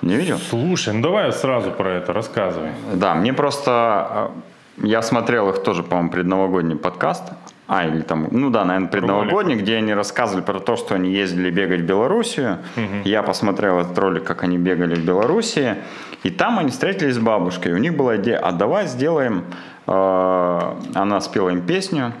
[0.00, 0.38] Не видел?
[0.38, 2.70] Слушай, ну давай сразу про это рассказывай.
[2.92, 4.30] Да, мне просто а,
[4.78, 7.24] я смотрел их тоже, по-моему, предновогодний подкаст.
[7.66, 11.50] А, или там, ну да, наверное, предновогодний, где они рассказывали про то, что они ездили
[11.50, 12.58] бегать в Белоруссию.
[12.76, 13.08] Угу.
[13.08, 15.76] Я посмотрел этот ролик, как они бегали в Белоруссии.
[16.24, 17.72] И там они встретились с бабушкой.
[17.72, 19.44] У них была идея, а давай сделаем...
[19.86, 22.12] Э, она спела им песню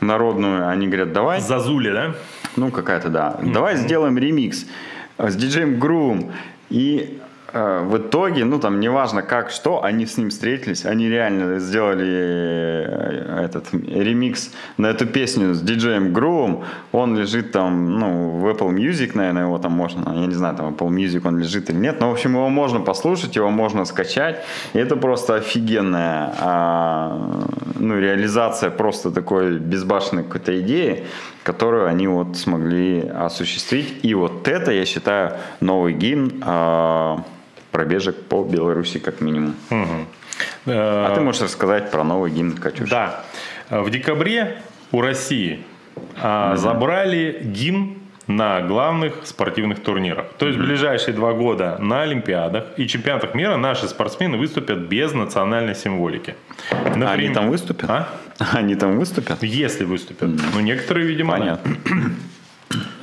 [0.00, 0.68] народную.
[0.68, 1.40] Они говорят, давай...
[1.40, 2.14] Зазули, да?
[2.56, 3.38] Ну, какая-то, да.
[3.40, 3.52] Угу.
[3.52, 4.66] Давай сделаем ремикс
[5.16, 6.32] с диджеем Грум.
[6.70, 7.20] И
[7.52, 13.44] в итоге, ну там неважно как, что, они с ним встретились, они реально сделали э,
[13.44, 19.12] этот ремикс на эту песню с диджеем Грувом, он лежит там, ну, в Apple Music,
[19.14, 22.10] наверное, его там можно, я не знаю, там Apple Music он лежит или нет, но,
[22.10, 27.46] в общем, его можно послушать, его можно скачать, и это просто офигенная, а,
[27.78, 31.06] ну, реализация просто такой безбашенной какой-то идеи,
[31.42, 37.22] которую они вот смогли осуществить, и вот это, я считаю, новый гимн, а,
[37.70, 39.54] пробежек по Беларуси как минимум.
[39.70, 40.06] Угу.
[40.66, 42.90] А ты можешь рассказать про новый гимн Катюши?
[42.90, 43.24] Да.
[43.70, 44.58] В декабре
[44.92, 45.64] у России
[45.96, 46.56] угу.
[46.56, 47.98] забрали гимн
[48.28, 50.26] на главных спортивных турнирах.
[50.38, 55.12] То есть в ближайшие два года на Олимпиадах и чемпионатах мира наши спортсмены выступят без
[55.14, 56.34] национальной символики.
[56.70, 57.90] Например, Они там выступят?
[57.90, 58.08] А?
[58.52, 59.42] Они там выступят?
[59.42, 60.28] Если выступят.
[60.54, 61.76] Ну, некоторые, видимо, Понятно.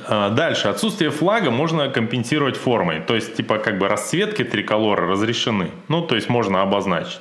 [0.08, 0.68] А, дальше.
[0.68, 3.00] Отсутствие флага можно компенсировать формой.
[3.00, 5.72] То есть, типа, как бы расцветки триколора разрешены.
[5.88, 7.18] Ну, то есть, можно обозначить.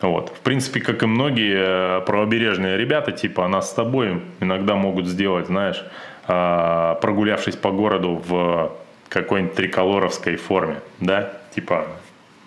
[0.00, 0.28] Вот.
[0.28, 5.46] В принципе, как и многие э, правобережные ребята, типа нас с тобой иногда могут сделать,
[5.46, 5.88] знаешь, а,
[6.26, 8.72] прогулявшись по городу в
[9.08, 11.86] какой-нибудь триколоровской форме, да, типа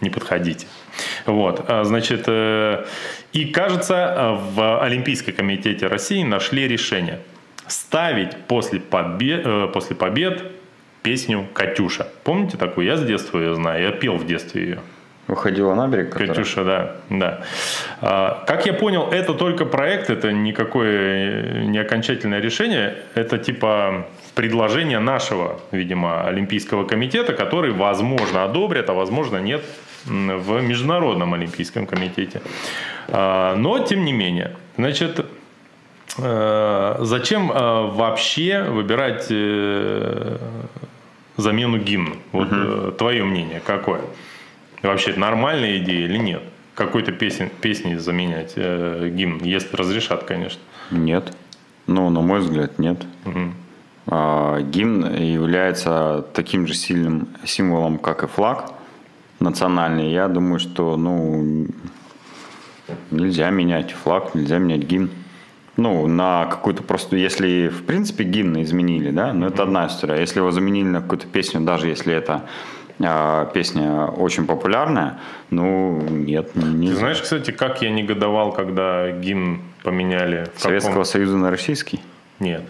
[0.01, 0.67] не подходите.
[1.25, 2.85] Вот, а, значит, э,
[3.33, 7.19] и кажется, в Олимпийском комитете России нашли решение–
[7.67, 10.51] ставить после побед, э, после побед
[11.01, 12.07] песню «Катюша».
[12.23, 12.87] Помните такую?
[12.87, 14.79] Я с детства ее знаю, я пел в детстве ее.
[15.27, 16.11] Выходила на берег?
[16.11, 16.35] Которая...
[16.35, 16.95] Катюша, да.
[17.09, 17.41] да.
[18.01, 22.95] А, как я понял, это только проект, это никакое не окончательное решение.
[23.15, 29.63] Это типа предложение нашего, видимо, Олимпийского комитета, который, возможно, одобрят, а возможно, нет
[30.05, 32.41] в Международном Олимпийском комитете.
[33.07, 35.25] А, но, тем не менее, значит,
[36.17, 40.37] Э, зачем э, вообще выбирать э,
[41.35, 42.15] замену гимна?
[42.31, 42.91] Вот угу.
[42.91, 44.01] твое мнение какое?
[44.87, 46.43] Вообще это нормальная идея или нет?
[46.73, 50.61] Какой-то песен, песней заменять э, гимн, если разрешат, конечно.
[50.91, 51.31] Нет.
[51.87, 53.05] Ну, на мой взгляд, нет.
[53.25, 53.39] Угу.
[54.07, 58.73] А, гимн является таким же сильным символом, как и флаг
[59.39, 60.11] национальный.
[60.11, 61.67] Я думаю, что ну,
[63.11, 65.09] нельзя менять флаг, нельзя менять гимн
[65.77, 70.21] ну, на какую-то просто, если в принципе гимн изменили, да, но ну, это одна история.
[70.21, 72.43] Если его заменили на какую-то песню, даже если это
[73.53, 76.55] песня очень популярная, ну, нет.
[76.55, 80.47] Не, Ты знаешь, кстати, как я негодовал, когда гимн поменяли?
[80.57, 81.05] Советского каком...
[81.05, 81.99] Союза на российский?
[82.39, 82.63] Нет.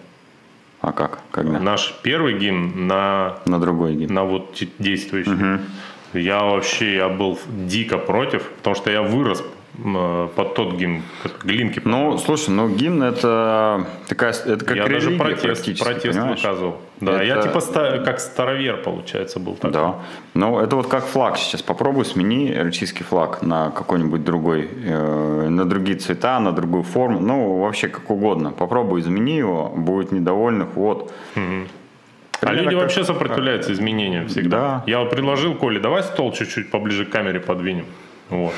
[0.82, 1.20] А как?
[1.32, 1.60] Когда?
[1.60, 3.38] Наш первый гимн на...
[3.46, 4.14] На другой гимн.
[4.14, 5.32] На вот действующий.
[5.32, 6.20] Угу.
[6.20, 9.44] Я вообще я был дико против, потому что я вырос
[10.36, 11.04] под тот гимн,
[11.44, 11.82] Глинки.
[11.84, 16.78] Ну, слушай, ну гимн это такая, это как Я даже протест, протест выказывал.
[17.02, 17.24] Да, это...
[17.24, 19.72] я типа ста, как старовер, получается, был такой.
[19.72, 19.96] Да,
[20.34, 21.62] ну это вот как флаг сейчас.
[21.62, 27.60] Попробуй смени российский флаг на какой-нибудь другой, э, на другие цвета, на другую форму, ну
[27.60, 28.52] вообще как угодно.
[28.52, 31.14] Попробуй измени его, будет недовольных, вот.
[31.36, 31.68] Угу.
[32.42, 32.80] А люди как...
[32.80, 34.58] вообще сопротивляются изменениям всегда.
[34.58, 34.84] Да.
[34.88, 37.86] Я предложил Коле, давай стол чуть-чуть поближе к камере подвинем.
[38.30, 38.54] Вот.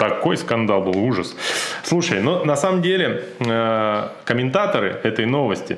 [0.00, 1.36] Такой скандал был, ужас.
[1.82, 5.76] Слушай, ну на самом деле э, комментаторы этой новости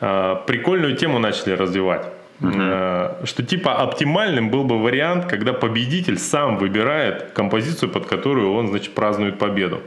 [0.00, 2.06] э, прикольную тему начали развивать.
[2.40, 8.68] Э, Что типа оптимальным был бы вариант, когда победитель сам выбирает композицию, под которую он,
[8.68, 9.80] значит, празднует победу.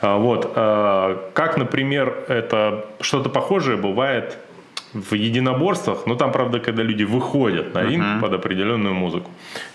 [0.00, 0.52] А, Вот.
[0.56, 4.38] э, Как, например, это что-то похожее бывает
[4.94, 9.30] в единоборствах, но там, правда, когда люди выходят на ринг под определенную музыку.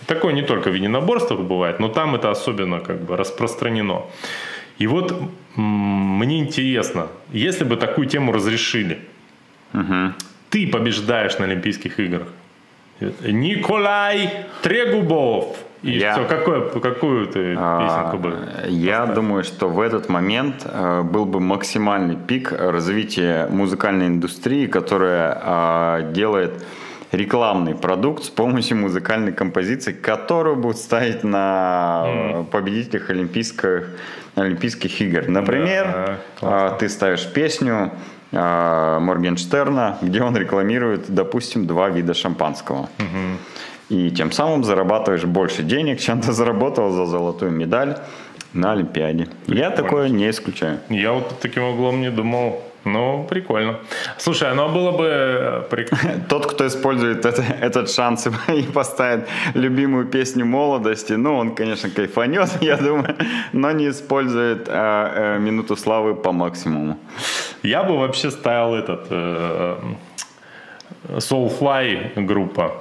[0.07, 4.01] Такое не только в единоборствах бывает, но там это особенно как бы распространено.
[4.77, 5.13] И вот
[5.55, 8.99] мне интересно, если бы такую тему разрешили,
[10.49, 12.27] ты побеждаешь на Олимпийских играх.
[13.21, 14.29] Николай
[14.61, 15.57] Трегубов.
[15.85, 18.33] И Я- что, какое, какую ты песенку бы?
[18.63, 24.65] А, Я думаю, что в этот момент э, был бы максимальный пик развития музыкальной индустрии,
[24.65, 26.65] которая а, делает
[27.11, 33.83] рекламный продукт с помощью музыкальной композиции, которую будут ставить на э, победителях Олимпийских,
[34.35, 35.29] Олимпийских игр.
[35.29, 37.91] Например, Да, а, ты ставишь песню
[38.33, 42.89] а, Моргенштерна, где он рекламирует, допустим, два вида шампанского.
[43.89, 47.97] И тем самым зарабатываешь больше денег, чем ты заработал за золотую медаль
[48.53, 49.27] на Олимпиаде.
[49.47, 50.79] Я такое не исключаю.
[50.89, 52.61] Я вот таким углом не думал.
[52.87, 53.79] Ну, прикольно.
[54.19, 56.23] Слушай, оно было бы э, прикольно.
[56.29, 62.49] Тот, кто использует это- этот шанс и- поставит любимую песню молодости, ну, он, конечно, кайфанет,
[62.61, 63.15] я думаю,
[63.53, 66.97] но не использует а, э, минуту славы по максимуму.
[67.63, 69.77] Я бы вообще ставил этот э,
[71.17, 72.71] Soulfly группа.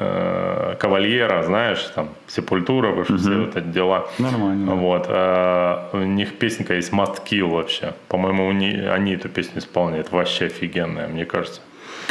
[0.00, 4.06] Э, Кавальера, знаешь, там Сепультура, же все вот эти дела.
[4.18, 4.74] Нормально.
[4.74, 5.06] Вот.
[5.08, 7.92] э, У них песенка есть Must Kill вообще.
[8.08, 10.12] По-моему, у ни- они эту песню исполняют.
[10.12, 11.60] Вообще офигенная, мне кажется.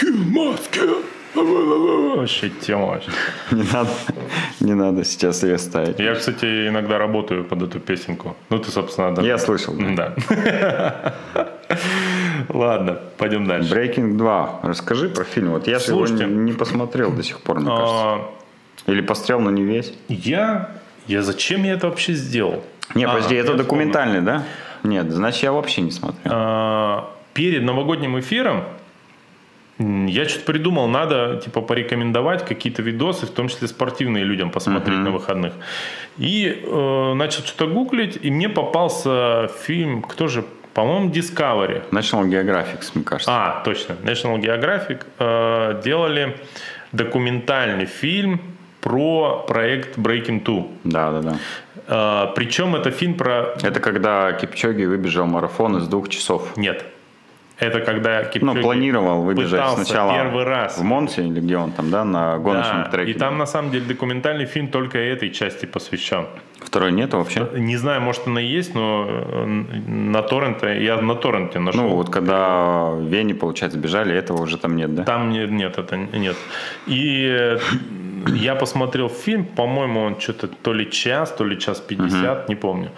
[0.02, 1.04] Kill, must kill.
[1.36, 3.12] Вообще тема вообще.
[3.52, 3.90] Не надо,
[4.60, 6.00] не надо сейчас ее ставить.
[6.00, 8.36] Я, кстати, иногда работаю под эту песенку.
[8.50, 9.22] Ну, ты, собственно, да.
[9.22, 9.76] Я слышал.
[9.96, 10.16] да.
[12.50, 13.74] Ладно, пойдем дальше.
[13.74, 14.60] Breaking 2.
[14.64, 15.52] Расскажи про фильм.
[15.52, 16.26] Вот я же его Слушайте.
[16.26, 17.96] не, посмотрел до сих пор, мне кажется.
[17.96, 18.30] А,
[18.88, 19.94] Или посмотрел, но не весь.
[20.08, 20.72] Я...
[21.08, 22.64] Я зачем я это вообще сделал?
[22.94, 24.44] Не, А, подожди, это документальный, да?
[24.84, 26.34] Нет, значит, я вообще не смотрел.
[26.34, 28.64] А, перед новогодним эфиром
[29.80, 35.12] я что-то придумал, надо типа порекомендовать какие-то видосы, в том числе спортивные людям посмотреть на
[35.12, 35.54] выходных.
[36.18, 40.44] И э, начал что-то гуглить, и мне попался фильм, кто же,
[40.78, 41.82] по-моему, Discovery.
[41.90, 43.32] National Geographic, мне кажется.
[43.34, 46.38] А, точно, National Geographic э, делали
[46.92, 48.40] документальный фильм
[48.82, 50.68] про проект Breaking Two.
[50.84, 51.38] Да, да, да.
[51.88, 56.56] Э, причем это фильм про Это когда Кипчоги выбежал марафон из двух часов.
[56.58, 56.86] Нет.
[57.60, 60.78] Это когда Ну, Кипчоги планировал выбежать сначала первый раз.
[60.78, 63.12] в Монте или где он там, да, на гоночном Да, треке.
[63.12, 66.28] и там на самом деле документальный фильм только этой части посвящен.
[66.60, 67.48] Второй нету вообще?
[67.56, 69.46] Не знаю, может она и есть, но э,
[69.88, 71.82] на торренте, я на торренте нашел.
[71.82, 75.04] Ну, вот когда Вене, получается, бежали, этого уже там нет, да?
[75.04, 76.36] Там не- нет, это нет.
[76.86, 77.58] И э,
[78.36, 82.90] я посмотрел фильм, по-моему, он что-то то ли час, то ли час пятьдесят, не помню.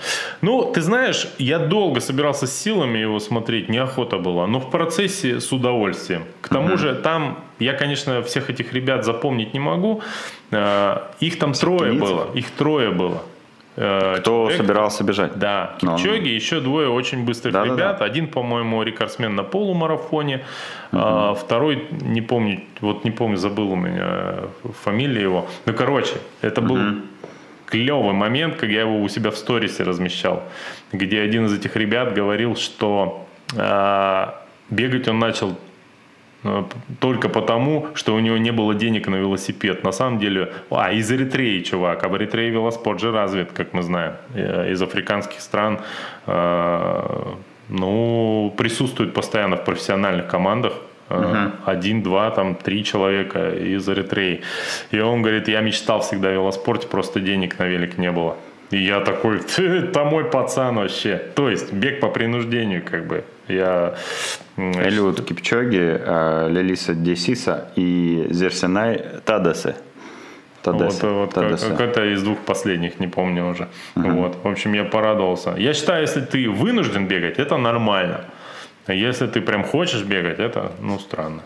[0.41, 5.39] Ну, ты знаешь, я долго собирался с силами его смотреть, неохота была, но в процессе
[5.39, 6.23] с удовольствием.
[6.41, 10.01] К тому же там, я, конечно, всех этих ребят запомнить не могу,
[10.51, 13.23] Э, их там трое было, их трое было.
[13.82, 15.39] Э, Кто человек- собирался бежать?
[15.39, 17.73] да, Ну, Кипчоги, еще двое очень быстрых Да-да-да.
[17.75, 18.01] ребят.
[18.01, 20.43] Один, по-моему, рекордсмен на полумарафоне,
[20.91, 24.34] а второй, не помню, вот не помню, забыл у меня
[24.84, 25.45] фамилия его.
[25.65, 26.77] Ну, короче, это был
[27.67, 30.43] клевый момент, когда я его у себя в сторисе размещал,
[30.91, 33.25] где один из этих ребят говорил, что
[33.57, 35.53] а, бегать он начал э,
[36.99, 39.83] только потому, что у него не было денег на велосипед.
[39.83, 42.03] На самом деле, а, из Эритреи, чувак.
[42.03, 44.13] А в Эритрее велоспорт же развит, как мы знаем.
[44.33, 45.79] Э, Из африканских стран,
[46.27, 47.33] э,
[47.69, 50.73] ну, присутствует постоянно в профессиональных командах.
[51.09, 54.41] Э, Один, два, там, три человека из Эритреи.
[54.91, 58.37] И он говорит, я мечтал всегда о велоспорте, просто денег на велик не было.
[58.72, 61.17] И я такой, это мой пацан вообще.
[61.36, 63.24] То есть бег по принуждению, как бы.
[63.47, 63.95] Я
[64.57, 69.76] Элиот Кипчоги, э, Лелиса Десиса и Зерсинай Тадасе.
[70.61, 71.07] Тадесе.
[71.07, 71.67] Вот, вот Тадесе.
[71.67, 73.67] как- какой-то из двух последних, не помню уже.
[73.95, 74.38] Вот.
[74.43, 75.55] В общем, я порадовался.
[75.57, 78.26] Я считаю, если ты вынужден бегать, это нормально.
[78.86, 81.41] А если ты прям хочешь бегать, это, ну, странно.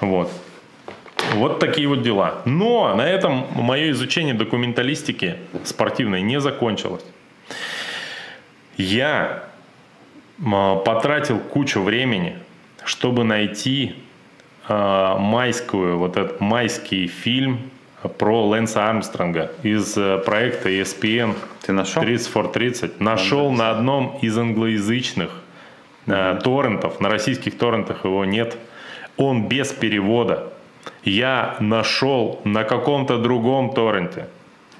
[0.00, 0.30] Вот.
[1.34, 2.42] Вот такие вот дела.
[2.44, 7.04] Но на этом мое изучение документалистики спортивной не закончилось.
[8.76, 9.44] Я
[10.38, 12.36] м, потратил кучу времени,
[12.84, 13.94] чтобы найти
[14.68, 17.70] э, майскую, вот этот майский фильм
[18.18, 22.02] про Лэнса Армстронга из э, проекта ESPN Ты нашел?
[22.02, 23.00] 30 for 30.
[23.00, 25.30] Нашел на одном из англоязычных
[26.06, 28.56] э, торрентов, на российских торрентах его нет.
[29.16, 30.51] Он без перевода.
[31.04, 34.28] Я нашел на каком-то другом торренте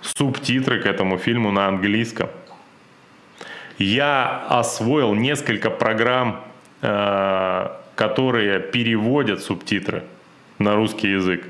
[0.01, 2.29] субтитры к этому фильму на английском.
[3.79, 6.45] Я освоил несколько программ,
[6.83, 10.05] э, которые переводят субтитры
[10.59, 11.45] на русский язык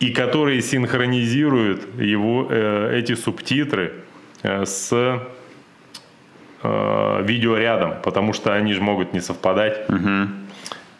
[0.00, 3.92] и которые синхронизируют его, э, эти субтитры
[4.42, 5.20] э, с
[6.64, 9.90] видеорядом, потому что они же могут не совпадать.
[9.90, 10.28] Угу.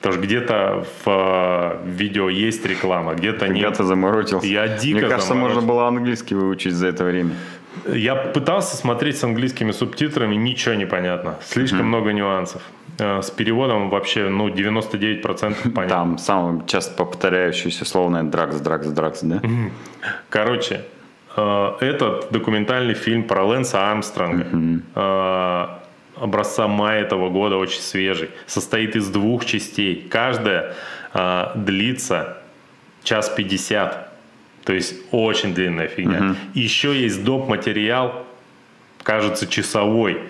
[0.03, 3.68] Потому что где-то в видео есть реклама, где-то нет.
[3.68, 4.46] Где-то заморочился.
[4.46, 7.30] Я дико Мне кажется, можно было английский выучить за это время.
[7.86, 11.36] Я пытался смотреть с английскими субтитрами, ничего не понятно.
[11.44, 11.84] Слишком mm-hmm.
[11.84, 12.62] много нюансов.
[12.98, 15.22] Э, с переводом вообще, ну, 99%
[15.74, 15.88] понятно.
[15.88, 19.40] Там самое часто повторяющееся словное дракс, дракс, дракс, да?
[20.28, 20.84] Короче,
[21.36, 25.82] э, этот документальный фильм про Лэнса Армстронга, mm-hmm.
[26.22, 30.06] Образца мая этого года, очень свежий, состоит из двух частей.
[30.08, 30.74] Каждая
[31.54, 32.38] длится
[33.02, 34.08] час пятьдесят.
[34.64, 36.18] То есть очень длинная фигня.
[36.18, 36.36] Угу.
[36.54, 37.48] Еще есть доп.
[37.48, 38.24] материал,
[39.02, 40.20] кажется, часовой,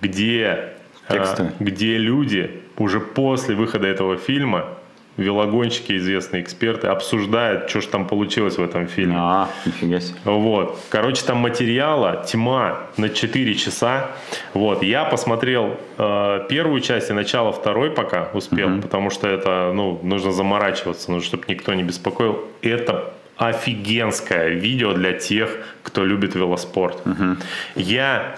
[0.00, 0.72] где,
[1.08, 4.76] а, где люди уже после выхода этого фильма
[5.16, 9.16] велогонщики, известные эксперты, обсуждают, что же там получилось в этом фильме.
[9.18, 10.18] А, нифига себе.
[10.24, 10.78] Вот.
[10.90, 14.10] Короче, там материала тьма на 4 часа.
[14.54, 14.82] Вот.
[14.82, 18.82] Я посмотрел э, первую часть и начало второй пока успел, угу.
[18.82, 22.44] потому что это, ну, нужно заморачиваться, нужно, чтобы никто не беспокоил.
[22.62, 25.50] Это офигенское видео для тех,
[25.82, 27.06] кто любит велоспорт.
[27.06, 27.36] Угу.
[27.76, 28.36] Я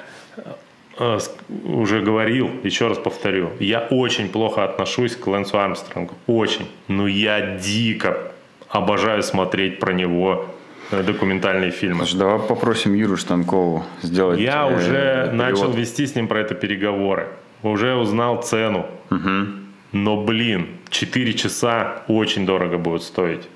[1.64, 6.68] уже говорил, еще раз повторю, я очень плохо отношусь к Лэнсу Армстронгу, очень.
[6.88, 8.32] Но я дико
[8.68, 10.46] обожаю смотреть про него
[10.90, 11.98] э, документальные фильмы.
[11.98, 14.40] Слушай, давай попросим Юру Штанкову сделать.
[14.40, 15.32] Я э, уже перевод.
[15.34, 17.28] начал вести с ним про это переговоры,
[17.62, 18.86] уже узнал цену.
[19.10, 19.68] Угу.
[19.92, 23.48] Но блин, 4 часа очень дорого будет стоить.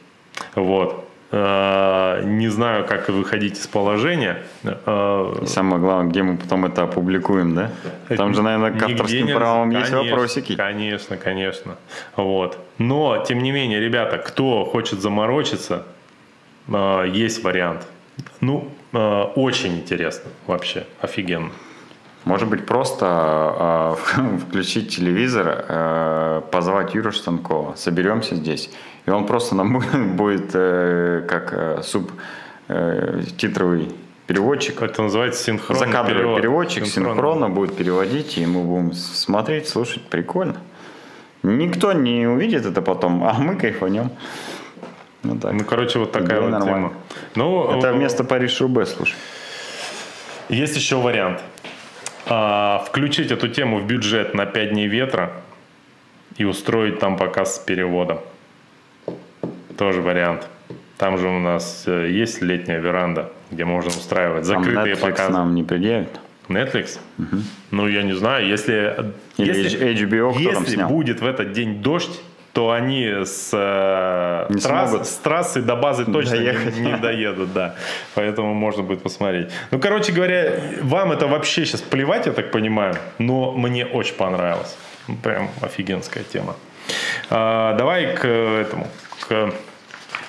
[0.55, 1.09] Вот.
[1.35, 4.43] Э, не знаю, как выходить из положения.
[4.64, 7.70] Э, И самое главное, где мы потом это опубликуем, да?
[8.09, 9.35] Там же, наверное, к авторским не...
[9.35, 10.57] правам конечно, есть вопросики.
[10.57, 11.76] Конечно, конечно.
[12.16, 12.59] Вот.
[12.76, 15.85] Но, тем не менее, ребята, кто хочет заморочиться,
[16.68, 17.87] э, есть вариант.
[18.41, 21.51] Ну, очень интересно вообще, офигенно.
[22.25, 28.70] Может быть, просто э, включить телевизор, э, позвать Юру Штанкова, соберемся здесь,
[29.07, 29.83] и он просто нам
[30.16, 32.12] будет э, как э, суб
[32.68, 33.89] э, титровый
[34.27, 34.83] переводчик.
[34.83, 36.37] Это называется синхронный Закадровый перевод.
[36.41, 37.14] переводчик синхронно.
[37.14, 40.03] синхронно будет переводить, и мы будем смотреть, слушать.
[40.03, 40.57] Прикольно.
[41.43, 44.12] Никто не увидит это потом, а мы кайфанем.
[45.25, 45.53] Ну, так.
[45.53, 46.89] ну короче, вот такая вот нормально.
[46.89, 46.93] тема.
[47.35, 49.16] Ну, это вместо Париж-Рубе, слушай.
[50.49, 51.41] Есть еще вариант.
[52.27, 55.33] А, включить эту тему в бюджет на 5 дней ветра
[56.37, 58.20] и устроить там показ с переводом.
[59.77, 60.47] Тоже вариант.
[60.99, 65.33] Там же у нас э, есть летняя веранда, где можно устраивать закрытые там Netflix показы.
[65.33, 66.20] нам не предъявит.
[66.49, 66.99] Netflix?
[67.18, 67.37] Угу.
[67.73, 72.20] Ну, я не знаю, если, Или если, HBO, если будет в этот день дождь,
[72.53, 77.74] то они с, э, не трасс, с трассы до базы точно не, не доедут, да.
[78.14, 79.48] Поэтому можно будет посмотреть.
[79.70, 84.76] Ну, короче говоря, вам это вообще сейчас плевать, я так понимаю, но мне очень понравилось.
[85.22, 86.55] Прям офигенская тема.
[87.30, 88.86] А, давай к этому,
[89.28, 89.55] к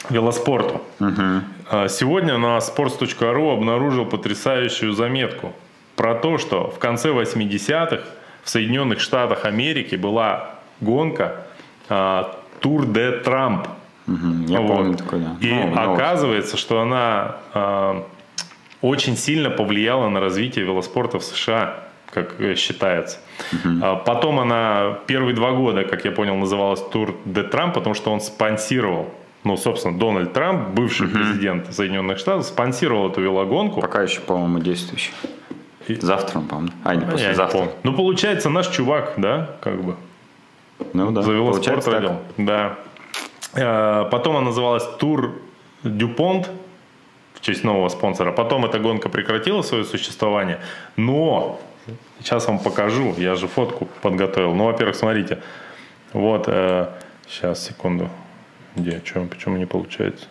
[0.10, 0.82] велоспорту.
[1.00, 1.90] Угу.
[1.90, 5.54] Сегодня на sports.ru обнаружил потрясающую заметку
[5.96, 8.04] про то, что в конце 80-х
[8.44, 11.43] в Соединенных Штатах Америки была гонка
[11.88, 13.68] Тур де Трамп.
[14.08, 14.68] Я вот.
[14.68, 15.48] помню такое, да.
[15.48, 18.02] И ну, оказывается, что она э,
[18.82, 21.80] очень сильно повлияла на развитие велоспорта в США,
[22.12, 23.20] как считается.
[23.52, 24.02] Угу.
[24.06, 28.20] Потом она первые два года, как я понял, называлась Тур де Трамп, потому что он
[28.22, 29.10] спонсировал
[29.44, 31.18] ну, собственно, Дональд Трамп, бывший угу.
[31.18, 33.82] президент Соединенных Штатов, спонсировал эту велогонку.
[33.82, 35.12] Пока еще, по-моему, действующий.
[35.88, 35.96] И...
[35.96, 36.72] Завтра, по-моему.
[36.84, 37.70] А, не послезавтра.
[37.84, 39.96] Ну, получается, наш чувак, да, как бы.
[40.94, 41.22] Ну да.
[41.22, 42.12] За велоспорт родил.
[42.38, 42.78] Да.
[43.54, 45.34] Э, потом она называлась Тур
[45.84, 46.50] Дюпонт
[47.34, 48.32] в честь нового спонсора.
[48.32, 50.60] Потом эта гонка прекратила свое существование.
[50.96, 51.60] Но
[52.20, 53.14] сейчас вам покажу.
[53.18, 54.54] Я же фотку подготовил.
[54.54, 55.42] Ну, во-первых, смотрите.
[56.14, 56.46] Вот.
[57.28, 58.10] Сейчас, э, секунду.
[58.76, 59.02] Где?
[59.04, 59.22] Что?
[59.22, 60.28] Почему не получается?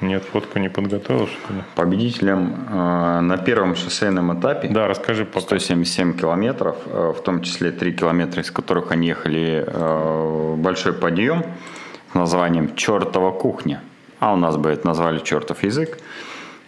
[0.00, 1.62] Нет, фотку не подготовил, что ли?
[1.74, 4.68] Победителем э, на первом шоссейном этапе.
[4.68, 5.40] Да, расскажи пока.
[5.40, 11.44] 177 километров, э, в том числе 3 километра, из которых они ехали э, большой подъем
[12.12, 13.82] с названием «Чертова кухня».
[14.20, 15.98] А у нас бы это назвали «Чертов язык».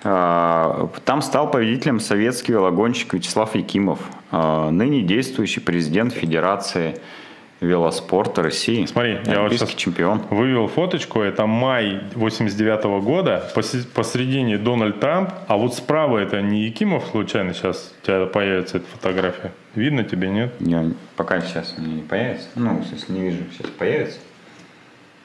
[0.04, 7.00] Э, там стал победителем советский велогонщик Вячеслав Якимов, э, ныне действующий президент Федерации
[7.62, 8.84] велоспорта России.
[8.86, 10.20] Смотри, я вот сейчас чемпион.
[10.30, 16.64] вывел фоточку, это май 89 года, посе- посередине Дональд Трамп, а вот справа это не
[16.64, 19.52] Якимов случайно сейчас у тебя появится эта фотография?
[19.74, 20.52] Видно тебе, нет?
[20.60, 20.84] Я
[21.16, 22.48] пока сейчас мне не появится.
[22.56, 24.18] Ну, если не вижу, сейчас появится.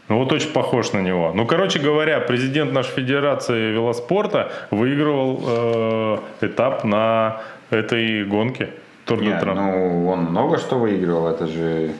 [0.10, 1.34] Ну вот очень похож на него.
[1.36, 8.70] Ну, короче говоря, президент нашей федерации велоспорта выигрывал э, этап на этой гонке.
[9.06, 9.60] Тур Нет, Трамп.
[9.60, 11.92] ну, он много что выигрывал, это же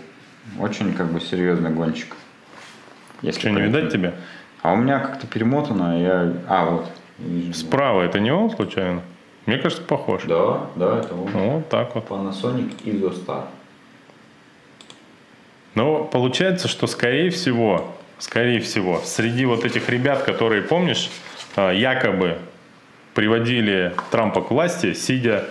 [0.60, 2.16] очень как бы серьезный гонщик.
[3.22, 4.14] Если Что, не видать тебе?
[4.62, 6.34] А у меня как-то перемотано, я...
[6.48, 6.92] А, вот.
[7.56, 9.02] Справа это не он случайно?
[9.46, 10.24] Мне кажется, похож.
[10.26, 11.30] Да, да, это он.
[11.34, 12.08] Ну, вот так вот.
[12.10, 13.46] Panasonic Isostar.
[15.74, 21.10] Но получается, что скорее всего, скорее всего, среди вот этих ребят, которые, помнишь,
[21.56, 22.38] э, якобы
[23.14, 25.46] приводили Трампа к власти, сидя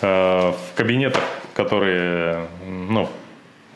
[0.00, 0.06] э,
[0.52, 1.24] в кабинетах,
[1.54, 3.08] которые, ну,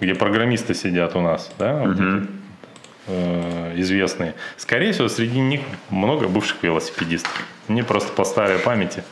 [0.01, 1.99] где программисты сидят у нас, да, вот
[3.07, 4.35] э, известные.
[4.57, 7.47] Скорее всего, среди них много бывших велосипедистов.
[7.69, 9.03] Мне просто по старой памяти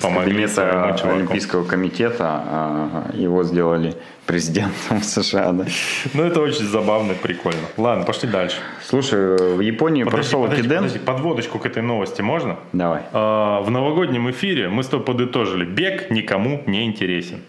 [0.00, 0.44] помогли.
[0.44, 3.94] Олимпийского комитета, а, его сделали
[4.26, 5.64] президентом США, да.
[6.14, 7.60] Ну, это очень забавно и прикольно.
[7.76, 8.56] Ладно, пошли дальше.
[8.84, 10.76] Слушай, в Японии Подожди, прошел подожди, Киден.
[10.78, 12.56] подожди, подводочку к этой новости можно?
[12.72, 13.02] Давай.
[13.12, 15.64] А, В новогоднем эфире мы с тобой подытожили.
[15.64, 17.40] Бег никому не интересен.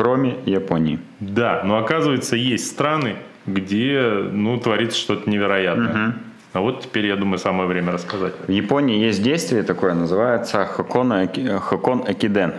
[0.00, 0.98] Кроме Японии.
[1.20, 4.00] Да, но оказывается есть страны, где
[4.32, 6.14] ну, творится что-то невероятное.
[6.54, 8.32] А вот теперь, я думаю, самое время рассказать.
[8.46, 11.28] В Японии есть действие такое, называется Хокон,
[11.60, 12.54] Хокон Экиден.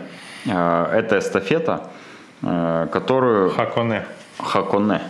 [0.45, 1.89] Э, Это эстафета,
[2.43, 4.05] э, которую Хаконе.
[4.37, 5.01] Хаконе,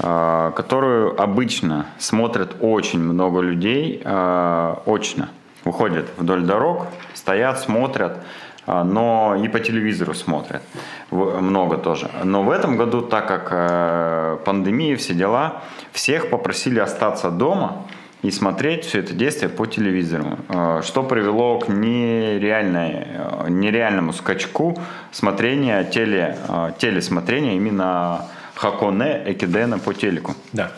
[0.00, 5.30] э, которую обычно смотрят очень много людей, очно.
[5.64, 8.18] Выходят вдоль дорог, стоят, смотрят,
[8.66, 10.62] но и по телевизору смотрят.
[11.10, 12.10] Много тоже.
[12.24, 17.84] Но в этом году, так как э, пандемия, все дела, всех попросили остаться дома
[18.22, 24.76] и смотреть все это действие по телевизору, э, что привело к нереальной, э, нереальному скачку
[25.10, 26.36] смотрения, теле,
[26.78, 30.34] телесмотрения именно Хаконе Экидена по телеку.
[30.52, 30.70] Да.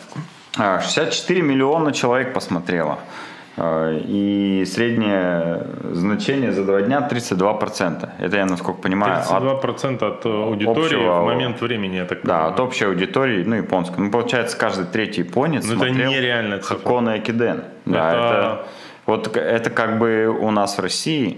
[0.57, 2.99] А, 64 миллиона человек посмотрело.
[3.57, 8.09] Э, И среднее значение за два дня 32%.
[8.19, 12.19] Это я, насколько понимаю, от 32% от э, аудитории общего- в момент времени, я так
[12.23, 12.53] да, понимаю.
[12.53, 13.99] от общей аудитории, ну, японской.
[13.99, 16.77] Ну, получается, каждый третий японец Ну, это смотрел нереальная цифра.
[16.77, 17.63] Хакона Экиден.
[17.85, 18.65] Да, Это- это...
[19.05, 21.37] Вот это как бы у нас в России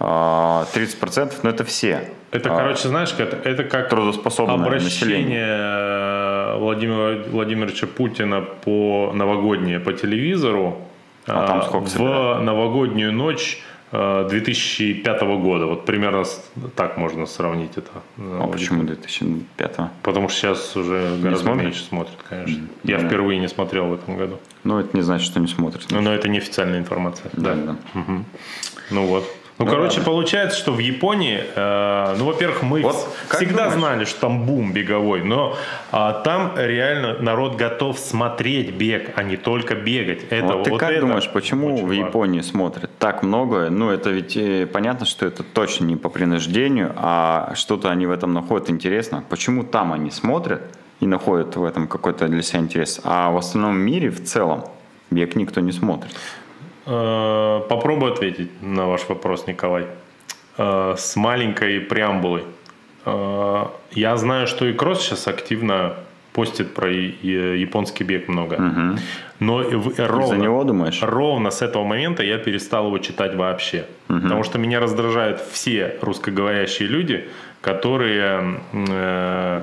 [0.00, 2.08] а, 30%, но это все.
[2.32, 5.44] Это, а, короче, знаешь, это, это как трудоспособное население.
[5.44, 10.78] обращение э, Владимира Владимировича Путина по новогоднее по телевизору
[11.26, 12.42] А там э, сколько в собирают?
[12.44, 13.62] новогоднюю ночь
[13.92, 15.66] э, 2005 года.
[15.66, 16.24] Вот примерно
[16.74, 17.90] так можно сравнить это.
[18.18, 21.64] А почему 2005 Потому что сейчас уже гораздо смотрят?
[21.64, 22.66] меньше смотрят, конечно.
[22.84, 23.06] Я да.
[23.06, 24.38] впервые не смотрел в этом году.
[24.64, 25.86] Ну, это не значит, что не смотрят.
[25.90, 27.30] Но, но это неофициальная информация.
[27.34, 27.76] Да, Да.
[27.94, 28.02] да.
[28.90, 29.24] Ну вот.
[29.58, 30.04] Ну, Ну короче, ладно.
[30.12, 32.96] получается, что в Японии, э, ну, во-первых, мы Вот
[33.28, 33.72] всегда думаешь?
[33.74, 35.56] знали, что там бум беговой, но
[35.92, 40.24] а, там реально народ готов смотреть бег, а не только бегать.
[40.30, 41.92] Это, вот ты как это думаешь, почему в важно.
[41.92, 43.68] Японии смотрят так много?
[43.70, 48.10] Ну, это ведь э, понятно, что это точно не по принуждению, а что-то они в
[48.10, 49.22] этом находят интересно.
[49.28, 50.62] Почему там они смотрят
[51.00, 54.64] и находят в этом какой-то для себя интерес, а в остальном мире в целом
[55.10, 56.10] бег никто не смотрит?
[56.86, 59.86] Э, Попробую ответить на ваш вопрос, Николай.
[60.58, 62.42] Э, С маленькой преамбулой.
[63.04, 65.94] Э, Я знаю, что и Кросс сейчас активно
[66.32, 68.58] постит про японский бег много.
[69.38, 71.02] Но и в- ровно, Из-за него, думаешь?
[71.02, 73.84] ровно с этого момента я перестал его читать вообще.
[74.08, 77.28] Потому что меня раздражают все русскоговорящие люди,
[77.60, 79.62] которые э,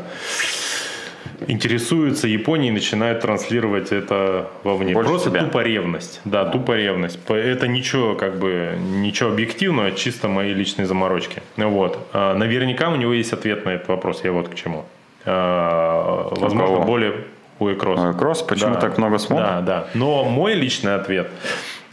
[1.47, 4.93] интересуются Японией и начинают транслировать это вовне.
[4.93, 5.41] Больше Просто тебя.
[5.43, 6.21] тупо ревность.
[6.25, 7.19] Да, тупо ревность.
[7.27, 11.41] Это ничего, как бы, ничего объективного, чисто мои личные заморочки.
[11.57, 11.97] Вот.
[12.13, 14.23] А, Наверняка у него есть ответ на этот вопрос.
[14.23, 14.85] Я вот к чему.
[15.25, 16.83] А, Возможно, кого?
[16.85, 17.13] более
[17.59, 18.07] у Экроса.
[18.09, 18.79] Ой, Кросс, почему Да.
[18.81, 19.49] так много смотрят?
[19.49, 19.87] Да, да.
[19.93, 21.29] Но мой личный ответ.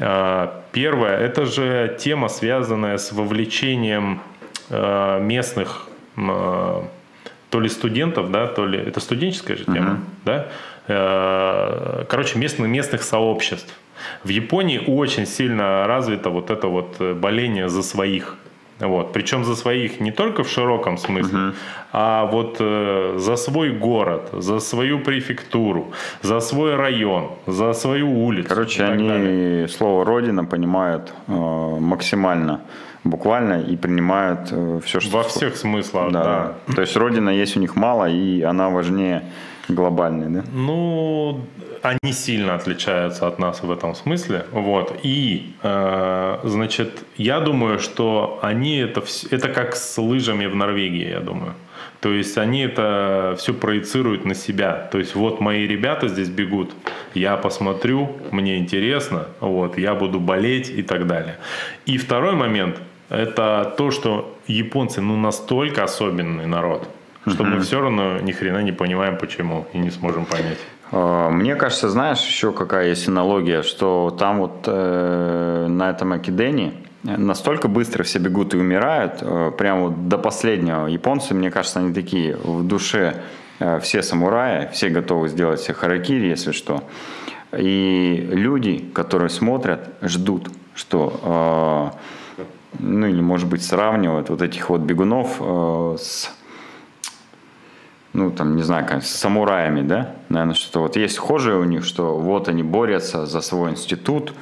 [0.01, 4.21] а, Первое, это же тема, связанная с вовлечением
[4.71, 5.87] а, местных
[6.19, 6.85] а,
[7.51, 10.47] то ли студентов, да, то ли это студенческая же тема, да.
[10.89, 13.75] Э, Короче, местных местных сообществ.
[14.25, 18.37] В Японии очень сильно развито вот это вот э, боление за своих.
[18.81, 19.13] Вот.
[19.13, 21.53] Причем за своих не только в широком смысле,
[21.93, 25.93] а вот э, за свой город, за свою префектуру,
[26.23, 28.49] за свой район, за свою улицу.
[28.49, 29.69] Короче, они далее.
[29.69, 31.33] слово «родина» понимают э,
[31.81, 32.61] максимально
[33.11, 34.53] буквально и принимают
[34.85, 35.17] все, что...
[35.17, 36.55] Во всех смыслах, да.
[36.67, 39.23] Да, То есть Родина есть у них мало, и она важнее
[39.69, 40.45] глобальный, да?
[40.53, 41.41] Ну,
[41.83, 44.45] они сильно отличаются от нас в этом смысле.
[44.53, 44.99] Вот.
[45.03, 51.21] И, э, значит, я думаю, что они это, это как с лыжами в Норвегии, я
[51.21, 51.55] думаю.
[52.01, 54.89] То есть они это все проецируют на себя.
[54.93, 56.73] То есть вот мои ребята здесь бегут,
[57.15, 61.37] я посмотрю, мне интересно, вот, я буду болеть и так далее.
[61.87, 62.77] И второй момент–
[63.09, 66.89] это то, что японцы ну настолько особенный народ,
[67.27, 70.59] что мы все равно ни хрена не понимаем почему и не сможем понять.
[70.93, 76.73] А, мне кажется, знаешь, еще какая есть аналогия, что там вот э, на этом Акидене
[77.03, 80.87] настолько быстро все бегут и умирают, э, прямо вот до последнего.
[80.87, 83.23] Японцы, мне кажется, они такие в душе
[83.59, 86.83] э, все самураи, все готовы сделать себе харакири, если что.
[87.57, 91.97] И люди, которые смотрят, ждут, что, э,
[92.79, 95.41] ну или, может быть, сравнивают вот этих вот бегунов
[96.01, 96.31] с
[98.17, 101.85] ну, там, не знаю, как, с самураями, да, наверное, что вот есть схожее у них,
[101.85, 104.33] что вот они борются за свой институт,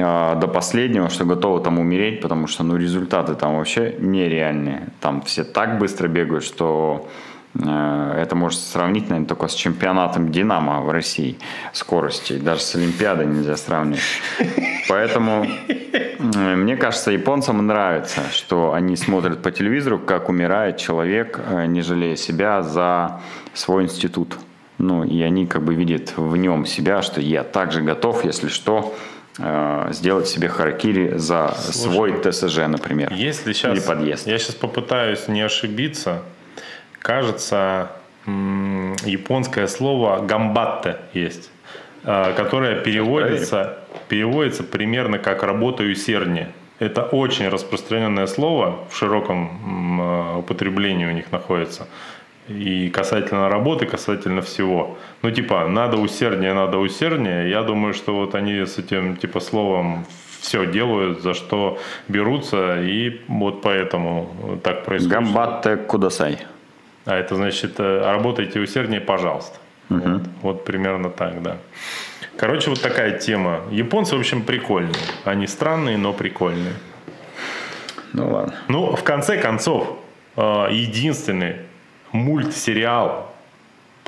[0.00, 4.88] а, до последнего, что готовы там умереть, потому что ну, результаты там вообще нереальные.
[5.00, 7.27] Там все так быстро бегают, что э,
[7.60, 11.36] это может сравнить, наверное, только с чемпионатом «Динамо» в России
[11.72, 12.34] скорости.
[12.34, 14.02] Даже с Олимпиадой нельзя сравнивать.
[14.88, 21.66] Поэтому, э, мне кажется, японцам нравится, что они смотрят по телевизору, как умирает человек, э,
[21.66, 23.20] не жалея себя за
[23.54, 24.38] свой институт.
[24.78, 28.94] Ну, и они как бы видят в нем себя, что я также готов, если что,
[29.40, 34.26] Э, сделать себе харакири за Слушай, свой ТСЖ, например, если сейчас, или подъезд.
[34.26, 36.22] Я сейчас попытаюсь не ошибиться.
[37.00, 37.92] Кажется,
[38.26, 41.50] японское слово «гамбатте» есть,
[42.04, 43.78] э, которое переводится,
[44.08, 46.52] переводится примерно как «работа усерднее».
[46.78, 51.86] Это очень распространенное слово, в широком э, употреблении у них находится
[52.48, 54.96] и касательно работы, касательно всего.
[55.22, 57.50] Ну, типа, надо усерднее, надо усерднее.
[57.50, 60.06] Я думаю, что вот они с этим, типа, словом
[60.40, 61.78] все делают, за что
[62.08, 65.12] берутся, и вот поэтому так происходит.
[65.12, 66.38] Гамбатте кудасай.
[67.08, 69.58] А это значит, э, работайте усерднее, пожалуйста.
[69.88, 69.98] Угу.
[69.98, 71.56] Вот, вот примерно так, да.
[72.36, 73.62] Короче, вот такая тема.
[73.70, 74.92] Японцы, в общем, прикольные.
[75.24, 76.74] Они странные, но прикольные.
[78.12, 78.54] Ну ладно.
[78.68, 79.98] Ну, в конце концов,
[80.36, 81.56] э, единственный
[82.12, 83.34] мультсериал,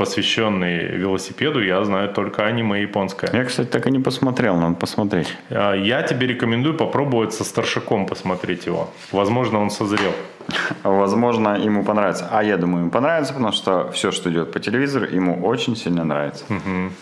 [0.01, 3.31] посвященный велосипеду, я знаю только аниме японское.
[3.35, 5.37] Я, кстати, так и не посмотрел, надо посмотреть.
[5.51, 8.89] А, я тебе рекомендую попробовать со старшаком посмотреть его.
[9.13, 10.15] Возможно, он созрел.
[10.85, 12.29] Возможно, ему понравится.
[12.33, 16.03] А я думаю, ему понравится, потому что все, что идет по телевизору, ему очень сильно
[16.03, 16.45] нравится.
[16.49, 16.93] Угу.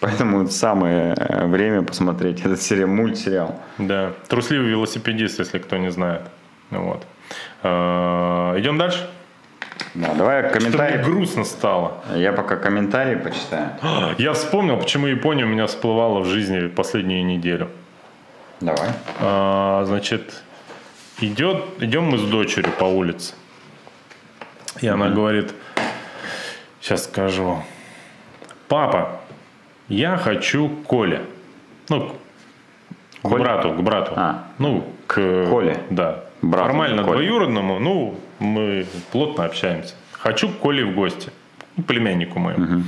[0.00, 3.54] Поэтому самое э, время посмотреть этот сериал, мультсериал.
[3.78, 4.10] Да.
[4.26, 6.22] Трусливый велосипедист, если кто не знает.
[6.70, 7.06] Вот.
[7.62, 9.08] А, идем дальше?
[9.94, 10.98] Да, давай комментарий.
[10.98, 12.04] Что мне грустно стало.
[12.14, 13.70] Я пока комментарии почитаю.
[14.18, 17.68] Я вспомнил, почему Япония у меня всплывала в жизни последнюю неделю.
[18.60, 18.90] Давай.
[19.20, 20.42] А, значит,
[21.20, 23.34] идет, идем мы с дочерью по улице.
[24.80, 25.14] И она mm-hmm.
[25.14, 25.54] говорит,
[26.80, 27.62] сейчас скажу,
[28.68, 29.20] папа,
[29.88, 31.22] я хочу Коле.
[31.88, 32.14] Ну,
[33.22, 34.12] к брату, к брату.
[34.16, 34.44] А.
[34.58, 35.14] Ну, к...
[35.48, 35.78] Коле?
[35.90, 36.24] Да.
[36.42, 37.14] Брату Нормально Коле.
[37.14, 39.94] двоюродному, ну, мы плотно общаемся.
[40.12, 41.30] Хочу к Коле в гости,
[41.76, 42.64] ну, племяннику моему.
[42.64, 42.82] Угу.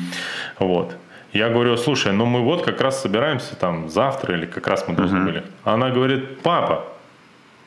[0.59, 0.96] Вот.
[1.32, 4.94] Я говорю, слушай, ну мы вот как раз собираемся там завтра или как раз мы
[4.94, 5.26] должны угу.
[5.26, 5.44] были.
[5.64, 6.84] Она говорит, папа,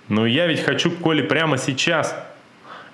[0.08, 2.16] ну я ведь хочу к Коле прямо сейчас.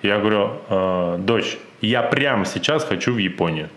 [0.02, 3.68] Я говорю, э, дочь, я прямо сейчас хочу в Японию.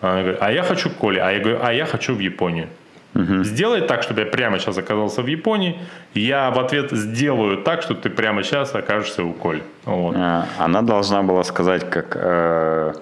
[0.00, 1.22] Она говорит, а я хочу к Коле.
[1.22, 2.68] А я говорю, а я хочу в Японию.
[3.14, 3.44] Угу.
[3.44, 5.78] Сделай так, чтобы я прямо сейчас оказался в Японии.
[6.14, 9.62] Я в ответ сделаю так, что ты прямо сейчас окажешься у Коль.
[9.84, 10.16] Вот.
[10.16, 12.94] А, она должна была сказать, как э,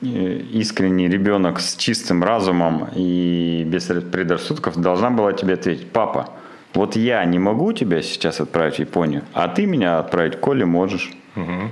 [0.00, 6.30] искренний ребенок с чистым разумом и без предрассудков должна была тебе ответить, папа,
[6.74, 10.64] вот я не могу тебя сейчас отправить в Японию, а ты меня отправить к Коле
[10.64, 11.12] можешь.
[11.36, 11.70] Угу.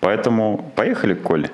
[0.00, 1.50] Поэтому поехали к Коле.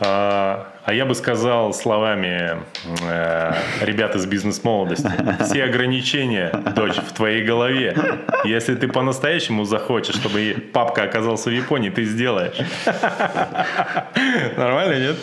[0.00, 2.58] А, а я бы сказал словами
[3.02, 5.10] э, ребят из бизнес-молодости.
[5.42, 7.96] Все ограничения, дочь, в твоей голове.
[8.44, 12.54] Если ты по-настоящему захочешь, чтобы папка оказался в Японии, ты сделаешь.
[14.56, 15.16] Нормально, нет?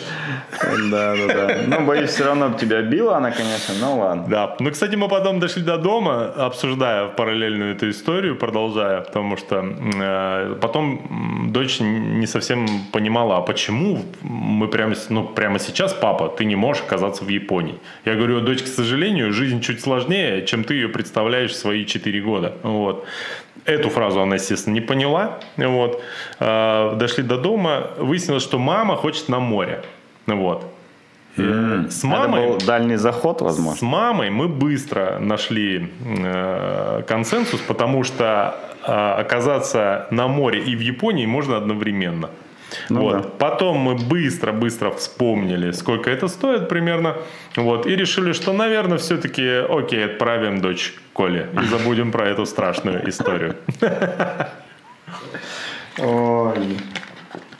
[0.90, 1.56] Да, да, да.
[1.66, 4.26] Ну, боюсь, все равно тебя била она, конечно, ну ладно.
[4.28, 4.56] Да.
[4.60, 10.56] Ну, кстати, мы потом дошли до дома, обсуждая параллельную эту историю, продолжая, потому что э,
[10.60, 16.44] потом дочь не совсем понимала, а почему мы прямо, ну, прямо прямо сейчас, папа, ты
[16.44, 17.74] не можешь оказаться в Японии.
[18.04, 22.20] Я говорю, дочь, к сожалению, жизнь чуть сложнее, чем ты ее представляешь в свои 4
[22.22, 22.52] года.
[22.62, 23.04] Вот.
[23.64, 25.38] Эту фразу она, естественно, не поняла.
[25.56, 26.02] Вот.
[26.40, 29.82] А, дошли до дома, выяснилось, что мама хочет на море.
[30.26, 30.64] Вот.
[31.36, 32.40] Э, С мамой...
[32.40, 33.78] Это был дальний заход, возможно.
[33.78, 38.54] С мамой мы быстро нашли э, консенсус, потому что
[38.86, 42.28] э, оказаться на море и в Японии можно одновременно.
[42.88, 43.22] Ну вот.
[43.22, 43.28] да.
[43.38, 47.16] Потом мы быстро-быстро вспомнили, сколько это стоит примерно.
[47.56, 47.86] Вот.
[47.86, 53.56] И решили, что, наверное, все-таки окей, отправим дочь Коле и забудем про эту страшную историю.
[55.98, 56.76] Ой.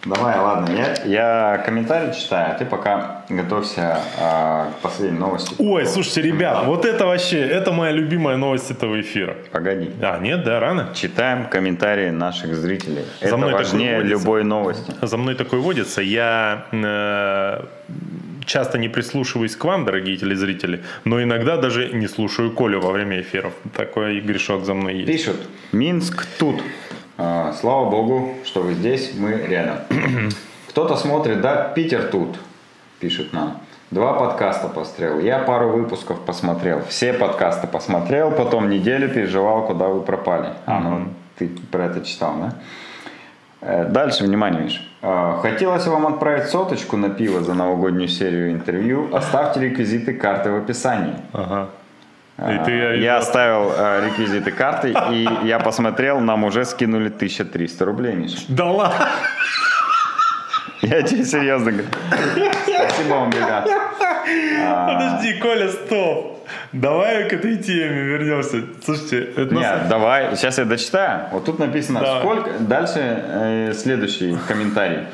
[0.04, 5.54] Давай, ладно, я, я комментарий читаю, а ты пока готовься а, к последней новости.
[5.58, 9.36] Ой, слушайте, ребят, вот это вообще, это моя любимая новость этого эфира.
[9.50, 9.90] Погоди.
[10.02, 10.90] А, нет, да, рано?
[10.94, 13.04] Читаем комментарии наших зрителей.
[13.20, 14.92] За Это мной важнее любой новости.
[15.00, 16.02] За мной такое водится.
[16.02, 17.64] Я э,
[18.44, 23.22] часто не прислушиваюсь к вам, дорогие телезрители, но иногда даже не слушаю Колю во время
[23.22, 23.54] эфиров.
[23.74, 25.06] Такой грешок за мной есть.
[25.06, 25.36] Пишут,
[25.72, 26.62] Минск тут.
[27.16, 29.76] А, слава богу, что вы здесь, мы рядом.
[30.68, 32.36] Кто-то смотрит, да, Питер тут,
[32.98, 33.58] пишет нам.
[33.90, 35.20] Два подкаста посмотрел.
[35.20, 36.82] Я пару выпусков посмотрел.
[36.88, 40.48] Все подкасты посмотрел, потом неделю переживал, куда вы пропали.
[40.66, 41.08] А, ну
[41.38, 42.54] ты про это читал, да?
[43.60, 44.88] Э, Дальше, внимание, Миш.
[45.02, 49.14] Э, Хотелось вам отправить соточку на пиво за новогоднюю серию интервью.
[49.14, 51.14] Оставьте реквизиты карты в описании.
[51.32, 51.68] Ага.
[52.38, 57.84] И ты, А, Я оставил э, реквизиты карты, и я посмотрел, нам уже скинули 1300
[57.84, 58.38] рублей, Миша.
[58.48, 59.08] Да ладно.
[60.82, 61.88] Я тебе серьезно говорю.
[62.66, 63.66] Спасибо вам, ребят.
[64.86, 66.46] Подожди, Коля, стоп.
[66.72, 68.64] Давай к этой теме вернемся.
[68.84, 71.28] Слушайте, это Нет, давай, сейчас я дочитаю.
[71.30, 72.20] Вот тут написано, Давай.
[72.20, 72.50] сколько...
[72.58, 75.04] Дальше э, следующий комментарий.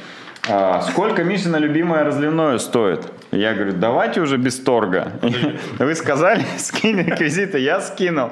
[0.49, 3.07] А, сколько Мишина любимое разливное стоит?
[3.31, 5.13] Я говорю, давайте уже без торга.
[5.79, 8.31] Вы сказали, скинь реквизиты, я скинул.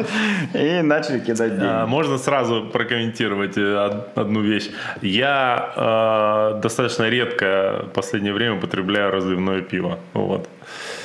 [0.55, 1.65] И начали кидать деньги.
[1.67, 4.71] А, Можно сразу прокомментировать э, од- одну вещь.
[5.03, 9.99] Я э, достаточно редко в последнее время употребляю разливное пиво.
[10.15, 10.49] Вот.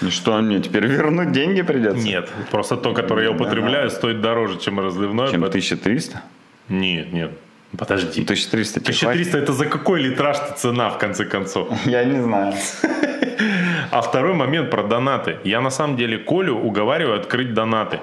[0.02, 2.04] Ну что, мне теперь вернуть деньги придется?
[2.04, 5.28] Нет, просто то, которое я употребляю, стоит дороже, чем разливное.
[5.30, 6.22] Чем поэтому- 1300?
[6.70, 7.32] Нет, нет.
[7.78, 8.22] Подожди.
[8.22, 9.28] 1300 тебе хватит?
[9.28, 11.70] 1300 это за какой литраж-то цена, в конце концов?
[11.86, 12.54] Я не знаю.
[13.92, 15.38] А второй момент про донаты.
[15.44, 18.00] Я на самом деле Колю уговариваю открыть донаты.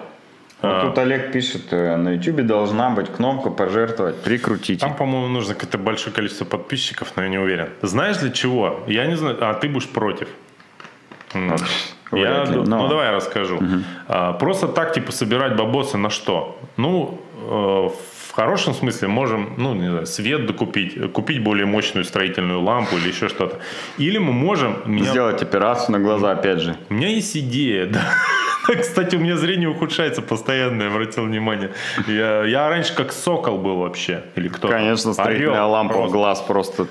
[0.62, 4.80] Вот А, тут Олег пишет, э, на YouTube должна быть кнопка пожертвовать, прикрутите.
[4.80, 7.70] Там, по-моему, нужно какое-то большое количество подписчиков, но я не уверен.
[7.82, 8.84] Знаешь для чего?
[8.86, 9.38] Я не знаю.
[9.40, 10.28] А ты будешь против.
[11.32, 11.56] М.
[12.12, 13.58] Я, ли, но- Ну, давай я расскажу.
[14.08, 16.58] А, просто так, типа, собирать бабосы на что?
[16.76, 17.88] Ну, э,
[18.30, 23.08] в хорошем смысле можем, ну, не знаю, свет докупить, купить более мощную строительную лампу или
[23.08, 23.58] еще что-то.
[23.98, 24.76] Или мы можем...
[24.86, 26.76] меня- Сделать операцию на глаза, опять же.
[26.90, 28.00] У меня есть идея, да.
[28.80, 31.72] Кстати, у меня зрение ухудшается постоянно, я обратил внимание.
[32.06, 34.24] Я, я раньше как сокол был вообще.
[34.36, 34.68] Или кто?
[34.68, 36.12] Конечно, строительная Орел лампа в просто.
[36.12, 36.86] глаз просто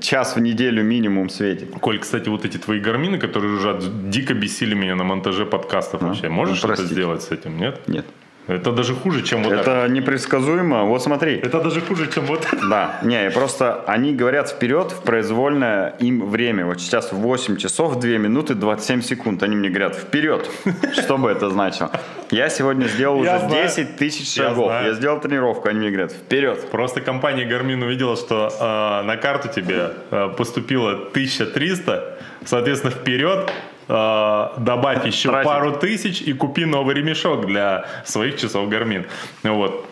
[0.00, 1.72] час в неделю минимум светит.
[1.80, 6.28] Коль, кстати, вот эти твои гармины, которые уже дико бесили меня на монтаже подкастов вообще.
[6.28, 6.94] Можешь ну, что-то простите.
[6.94, 7.80] сделать с этим, нет?
[7.88, 8.06] Нет.
[8.48, 9.70] Это даже хуже, чем вот это.
[9.70, 10.84] Это непредсказуемо.
[10.84, 11.36] Вот смотри.
[11.36, 12.68] Это даже хуже, чем вот это.
[12.68, 16.64] Да, не, просто они говорят вперед в произвольное им время.
[16.66, 19.42] Вот сейчас 8 часов 2 минуты 27 секунд.
[19.42, 20.48] Они мне говорят вперед.
[20.92, 21.90] Что бы это значило?
[22.30, 23.68] Я сегодня сделал Я уже знаю.
[23.68, 24.70] 10 тысяч шагов.
[24.70, 25.68] Я сделал тренировку.
[25.68, 26.70] Они мне говорят вперед.
[26.70, 33.50] Просто компания Garmin увидела, что э, на карту тебе э, поступило 1300, соответственно, вперед
[33.88, 35.48] добавь еще Тратить.
[35.48, 39.06] пару тысяч и купи новый ремешок для своих часов Garmin.
[39.42, 39.86] Вот.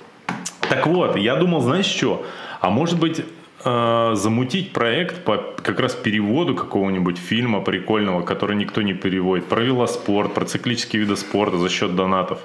[0.68, 2.24] Так вот, я думал, знаешь что?
[2.60, 3.24] А может быть
[3.64, 9.62] э, замутить проект по как раз переводу какого-нибудь фильма прикольного, который никто не переводит, про
[9.62, 12.38] велоспорт, про циклические виды спорта за счет донатов.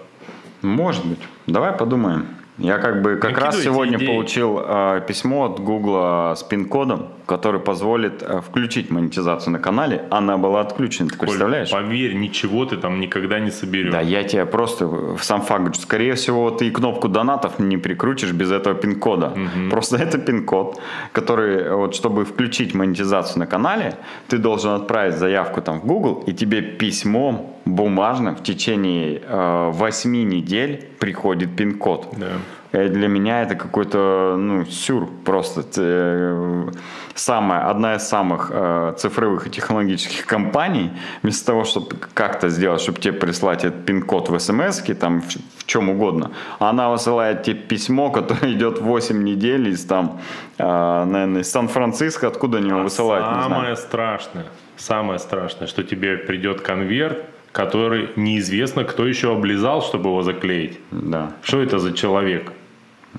[0.61, 1.19] Может быть.
[1.47, 2.27] Давай подумаем.
[2.57, 4.07] Я как бы как раз Накидывайте сегодня идеи.
[4.07, 10.01] получил э, письмо от Гугла с пин-кодом, который позволит э, включить монетизацию на канале.
[10.09, 11.69] Она была отключена, ты Коль, представляешь?
[11.69, 13.91] Поверь, ничего ты там никогда не соберешь.
[13.91, 18.31] Да, я тебе просто в сам факт говорю, скорее всего, ты кнопку донатов не прикрутишь
[18.31, 19.33] без этого пин-кода.
[19.69, 23.93] Просто это пин-код, который, вот, чтобы включить монетизацию на канале,
[24.27, 30.29] ты должен отправить заявку там в Google, и тебе письмом бумажным в течение э, 8
[30.29, 32.07] недель приходит пин-код.
[32.17, 32.27] Да.
[32.71, 35.63] Э, Для меня это какой-то ну, сюр просто.
[35.77, 36.69] Э,
[37.15, 40.91] Самая, одна из самых э, цифровых и технологических компаний,
[41.21, 45.65] вместо того, чтобы как-то сделать, чтобы тебе прислать этот пин-код в смс там в, в
[45.65, 50.21] чем угодно, она высылает тебе письмо, которое идет 8 недель из там,
[50.57, 53.49] э, наверное, из Сан-Франциско, откуда они его высылают, не знаю.
[53.49, 54.45] Самое страшное,
[54.77, 57.17] самое страшное, что тебе придет конверт,
[57.51, 60.79] который неизвестно, кто еще облизал, чтобы его заклеить.
[60.91, 61.33] Да.
[61.43, 62.53] Что это за человек?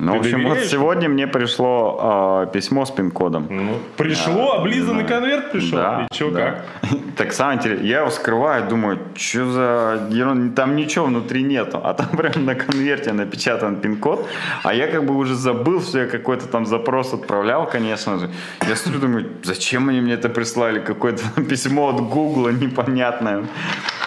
[0.01, 3.46] Ну, в общем, вот сегодня мне пришло э, письмо с пин-кодом.
[3.51, 5.78] Ну, пришло, облизанный конверт пришел.
[5.78, 6.40] Да, И что, да.
[6.40, 6.64] как?
[7.16, 11.92] Так самое интересное, я его скрываю, думаю, что за ерунда, там ничего внутри нету, а
[11.92, 14.26] там прям на конверте напечатан пин-код,
[14.62, 18.30] а я как бы уже забыл, что я какой-то там запрос отправлял, конечно же.
[18.66, 23.44] Я смотрю, думаю, зачем они мне это прислали, какое-то письмо от Гугла непонятное.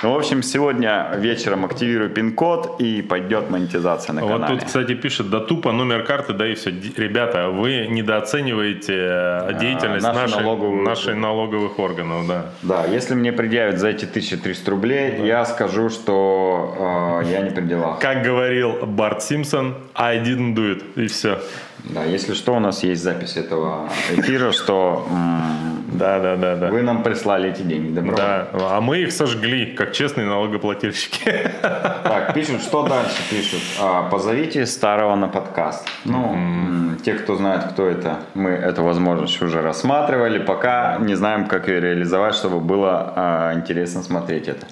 [0.03, 4.57] Ну, в общем, сегодня вечером активирую пин-код и пойдет монетизация на Вот канале.
[4.57, 6.71] тут, кстати, пишет, да тупо номер карты, да и все.
[6.97, 12.45] Ребята, вы недооцениваете э, деятельность наши нашей, налоговые- нашей налоговых органов, да.
[12.63, 17.61] Да, если мне предъявят за эти 1300 рублей, я скажу, что э, я не при
[17.61, 17.99] делах.
[17.99, 20.83] Как говорил Барт Симпсон, I didn't do it.
[21.01, 21.39] И все.
[21.79, 25.05] Да, если что, у нас есть запись этого эфира, что
[25.91, 26.69] Да, да, да, да.
[26.69, 27.93] вы нам прислали эти деньги.
[27.93, 28.15] Добро.
[28.15, 31.51] Да, а мы их сожгли, как честные налогоплательщики.
[31.61, 33.61] Так, пишут, что дальше пишут?
[33.79, 35.87] А, позовите старого на подкаст.
[36.05, 40.39] Ну, те, кто знает, кто это, мы эту возможность уже рассматривали.
[40.39, 44.65] Пока не знаем, как ее реализовать, чтобы было а, интересно смотреть это.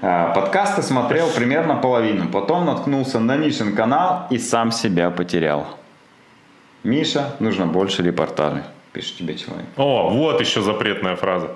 [0.00, 5.66] А, Подкасты смотрел примерно половину, потом наткнулся на Мишин канал и сам себя потерял.
[6.84, 9.66] Миша, нужно больше репортажей, пишет тебе человек.
[9.76, 11.50] О, вот еще запретная фраза.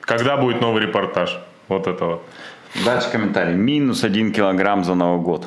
[0.00, 1.40] Когда будет новый репортаж?
[1.68, 2.22] Вот это вот.
[2.84, 3.54] Дальше комментарий.
[3.54, 5.46] Минус один килограмм за Новый год.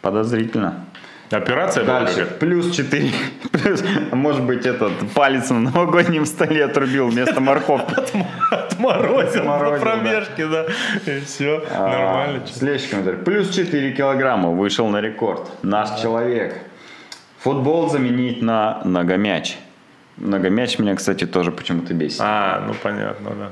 [0.00, 0.86] Подозрительно.
[1.32, 2.14] Операция была Дальше.
[2.20, 2.34] какая-то?
[2.38, 3.12] Плюс 4.
[3.52, 7.94] Плюс, а может быть, этот палец на новогоднем столе отрубил вместо морковки.
[8.50, 10.66] Отморозил на промежке, да.
[11.06, 12.42] И все, А, нормально.
[12.46, 13.18] Следующий комментарий.
[13.18, 15.48] Плюс 4 килограмма вышел на рекорд.
[15.62, 16.54] Наш человек.
[17.40, 19.56] Футбол заменить на многомяч.
[20.16, 22.20] Многомяч меня, кстати, тоже почему-то бесит.
[22.22, 23.48] А, ну понятно, да.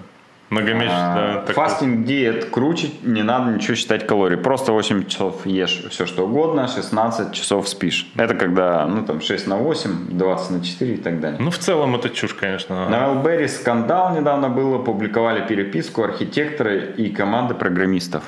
[0.51, 1.45] Многомесячный, да.
[1.49, 1.53] А.
[1.53, 4.37] Фастинг диет круче, не надо ничего считать калорий.
[4.37, 8.11] Просто 8 часов ешь все что угодно, 16 часов спишь.
[8.17, 11.39] Это когда, ну там 6 на 8, 20 на 4 и так далее.
[11.41, 12.89] Ну, в целом это чушь, конечно.
[12.91, 18.25] На Wildberries скандал недавно был, опубликовали переписку архитектора и команды программистов.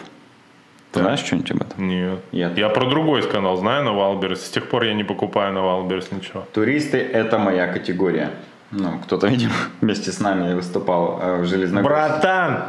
[0.92, 1.88] Ты знаешь что-нибудь об этом?
[1.88, 2.18] Нет.
[2.32, 4.42] Я- Я про другой канал знаю на Wildberries.
[4.44, 6.44] С тех пор я не покупаю на Wildberries ничего.
[6.52, 8.30] Туристы– это моя категория.
[8.72, 11.88] Ну, кто-то, видимо, вместе с нами выступал э, в Железногорске.
[11.94, 12.64] Братан!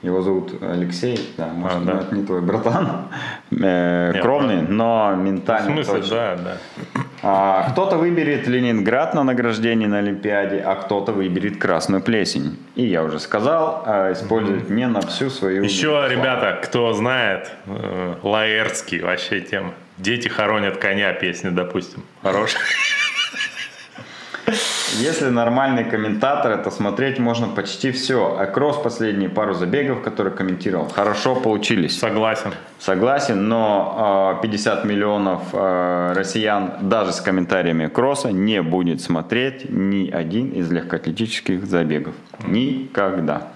[0.00, 2.00] Его зовут Алексей, да, может, А, да.
[2.02, 3.08] это не твой братан,
[3.50, 6.16] Э, Нет, кровный, но В ментальном смысле, точно.
[6.16, 6.56] да, да.
[7.20, 12.56] А, кто-то выберет Ленинград на награждение на Олимпиаде, а кто-то выберет Красную Плесень.
[12.76, 15.64] И я уже сказал, а, использовать не на всю свою...
[15.64, 16.08] Еще, славу.
[16.08, 19.72] ребята, кто знает, э, Лаэртский вообще тема.
[19.96, 22.04] Дети хоронят коня песня, допустим.
[22.22, 22.62] Хорошая.
[24.98, 28.36] Если нормальный комментатор, это смотреть можно почти все.
[28.38, 31.98] А Кросс последние пару забегов, которые комментировал, хорошо получились.
[31.98, 32.52] Согласен.
[32.78, 40.10] Согласен, но э, 50 миллионов э, россиян даже с комментариями Кросса не будет смотреть ни
[40.10, 42.14] один из легкоатлетических забегов.
[42.46, 43.48] Никогда.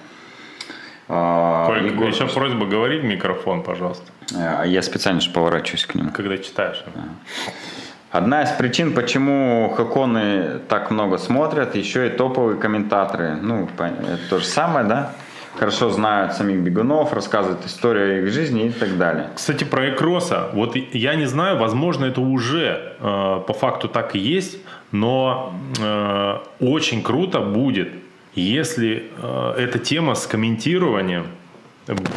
[1.08, 4.04] А, Только Егор еще просьба говори в микрофон, пожалуйста,
[4.64, 6.10] Я специально же поворачиваюсь к нему.
[6.10, 6.82] когда читаешь.
[8.12, 13.36] Одна из причин, почему хаконы так много смотрят, еще и топовые комментаторы.
[13.40, 15.12] Ну, это то же самое, да?
[15.56, 19.30] Хорошо знают самих бегунов, рассказывают историю их жизни и так далее.
[19.34, 20.50] Кстати, про Экроса.
[20.52, 24.58] Вот я не знаю, возможно, это уже э, по факту так и есть,
[24.90, 27.88] но э, очень круто будет,
[28.34, 31.28] если э, эта тема с комментированием,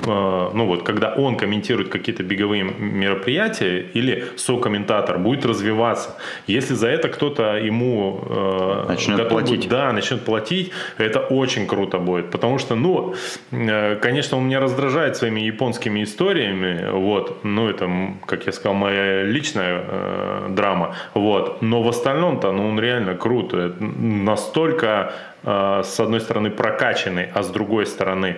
[0.05, 6.15] ну вот, когда он комментирует какие-то беговые мероприятия или сокомментатор будет развиваться.
[6.47, 9.57] Если за это кто-то ему э, Начнет готов платить.
[9.57, 12.31] будет- да, начнет платить, это очень круто будет.
[12.31, 13.15] Потому что, ну,
[13.51, 17.89] э, конечно, он меня раздражает своими японскими историями, вот, ну, это,
[18.25, 23.57] как я сказал, моя личная э, драма, вот, но в остальном-то, ну, он реально круто,
[23.57, 25.13] Это настолько,
[25.43, 28.35] э, с одной стороны, прокачанный, а с другой стороны,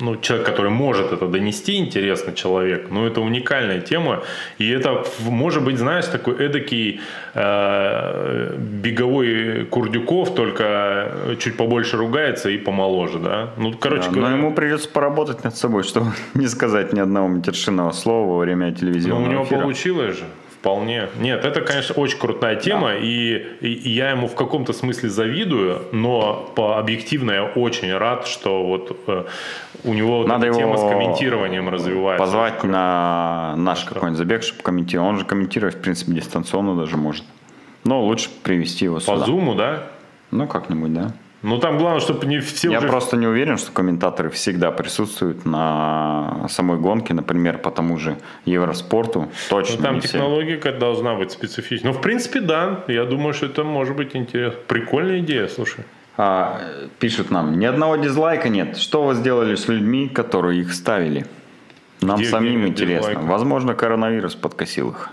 [0.00, 4.22] ну, человек, который может это донести, интересно человек, ну, это уникальная тема,
[4.58, 7.00] и это, может быть, знаешь, такой эдакий
[7.34, 13.50] э, беговой Курдюков, только чуть побольше ругается и помоложе, да?
[13.56, 17.28] Ну, короче Да, но говоря, ему придется поработать над собой, чтобы не сказать ни одного
[17.28, 19.60] матершинного слова во время ну, телевизионного у него эфира.
[19.60, 20.24] получилось же.
[20.70, 21.08] Вполне.
[21.20, 25.82] Нет, это, конечно, очень крутая тема, и, и- и я ему в каком-то смысле завидую,
[25.92, 29.24] но по объективно я очень рад, что вот э,
[29.84, 32.18] у него вот Надо эта тема с комментированием развивается.
[32.24, 35.08] Позвать на наш какой-нибудь забег, чтобы комментировал.
[35.10, 37.22] Он же комментировать, в принципе, дистанционно даже может.
[37.84, 39.18] Но лучше привести его По сюда.
[39.24, 39.84] зуму, да?
[40.32, 41.12] Ну, как-нибудь, да.
[41.46, 42.88] Ну, там главное, чтобы не все Я уже...
[42.88, 48.16] просто не уверен, что комментаторы всегда присутствуют на самой гонке, например, по тому же
[48.46, 49.28] Евроспорту.
[49.48, 50.08] Точно Ну, там все.
[50.08, 51.92] технология какая-то должна быть специфичная.
[51.92, 52.84] Ну, в принципе, да.
[52.88, 54.58] Я думаю, что это может быть интересно.
[54.66, 55.84] Прикольная идея, слушай.
[56.16, 56.60] А,
[56.98, 58.76] пишут нам, ни одного дизлайка нет.
[58.76, 61.26] Что вы сделали с людьми, которые их ставили?
[62.00, 63.10] Нам Где- самим где интересно.
[63.10, 63.28] дизлайк?
[63.30, 65.10] Возможно, коронавирус подкосил их.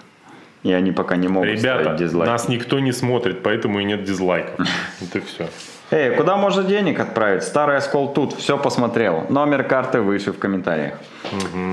[0.64, 2.32] И они пока не могут Ребята, ставить дизлайк.
[2.32, 4.66] нас никто не смотрит, поэтому и нет дизлайков.
[5.02, 5.48] Это все.
[5.94, 7.44] Эй, куда можно денег отправить?
[7.44, 9.26] Старый оскол тут, все посмотрел.
[9.30, 10.96] Номер карты выше в комментариях.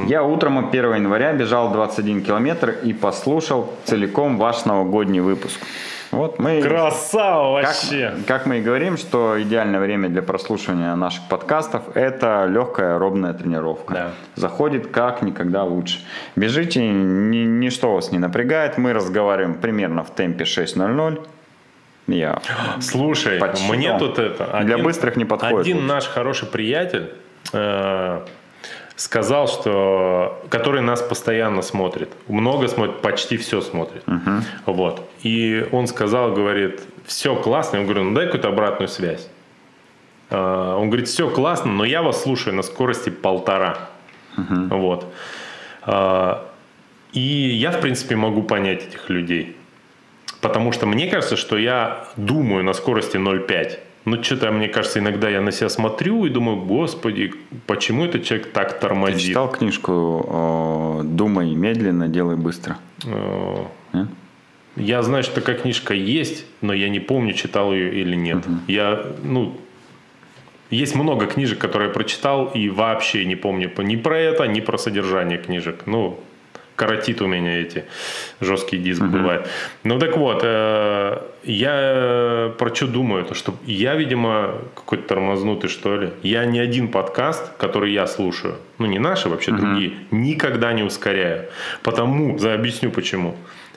[0.08, 5.58] Я утром 1 января бежал 21 километр и послушал целиком ваш новогодний выпуск.
[6.10, 6.60] Вот мы...
[6.60, 8.14] Красава Как, вообще!
[8.26, 13.94] как мы и говорим, что идеальное время для прослушивания наших подкастов– это легкая робная тренировка.
[13.94, 14.10] Да.
[14.34, 16.00] Заходит как никогда лучше.
[16.36, 18.76] Бежите, ни- ничто вас не напрягает.
[18.76, 21.24] Мы разговариваем примерно в темпе 6.00.
[22.10, 22.40] Я
[22.80, 24.60] Слушай, Почти, мне тут это...
[24.64, 25.88] для быстрых не подходит Один лучше.
[25.88, 27.12] наш хороший приятель
[27.52, 28.20] э,
[28.96, 30.42] сказал, что...
[30.50, 32.10] Который нас постоянно смотрит.
[32.28, 34.04] Много смотрит, почти все смотрит.
[34.66, 35.08] Вот.
[35.22, 37.78] И он сказал, говорит, все классно.
[37.78, 39.28] Я говорю, ну дай какую-то обратную связь.
[40.30, 43.88] Э, Он говорит, все классно, но я вас слушаю на скорости полтора.
[44.36, 45.06] Вот.
[45.86, 46.36] Э,
[47.12, 49.56] И я, в принципе, могу понять этих людей.
[50.40, 53.78] Потому что мне кажется, что я думаю на скорости 0,5.
[54.06, 57.32] Ну, что-то, мне кажется, иногда я на себя смотрю и думаю, господи,
[57.66, 59.20] почему этот человек так Ты тормозит?
[59.20, 62.78] читал книжку э, «Думай медленно, делай быстро»?
[63.04, 64.08] Э, Нет?
[64.76, 68.38] Я знаю, что такая книжка есть, но я не помню, читал ее или нет.
[68.68, 69.52] Я, ну,
[70.70, 74.60] есть много книжек, которые я прочитал, и вообще не помню по- ни про это, ни
[74.60, 75.82] про содержание книжек.
[75.86, 76.18] Ну,
[76.80, 77.84] коротит у меня эти
[78.40, 79.46] жесткий диск бывает.
[79.84, 85.96] Ну так вот, э, я про что думаю, то что я, видимо, какой-то тормознутый, что
[85.96, 86.10] ли.
[86.22, 91.44] Я ни один подкаст, который я слушаю, ну не наши, вообще другие, никогда не ускоряю.
[91.82, 93.34] Потому, за объясню почему.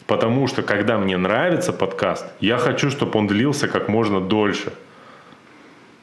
[0.07, 4.71] Потому что, когда мне нравится подкаст, я хочу, чтобы он длился как можно дольше.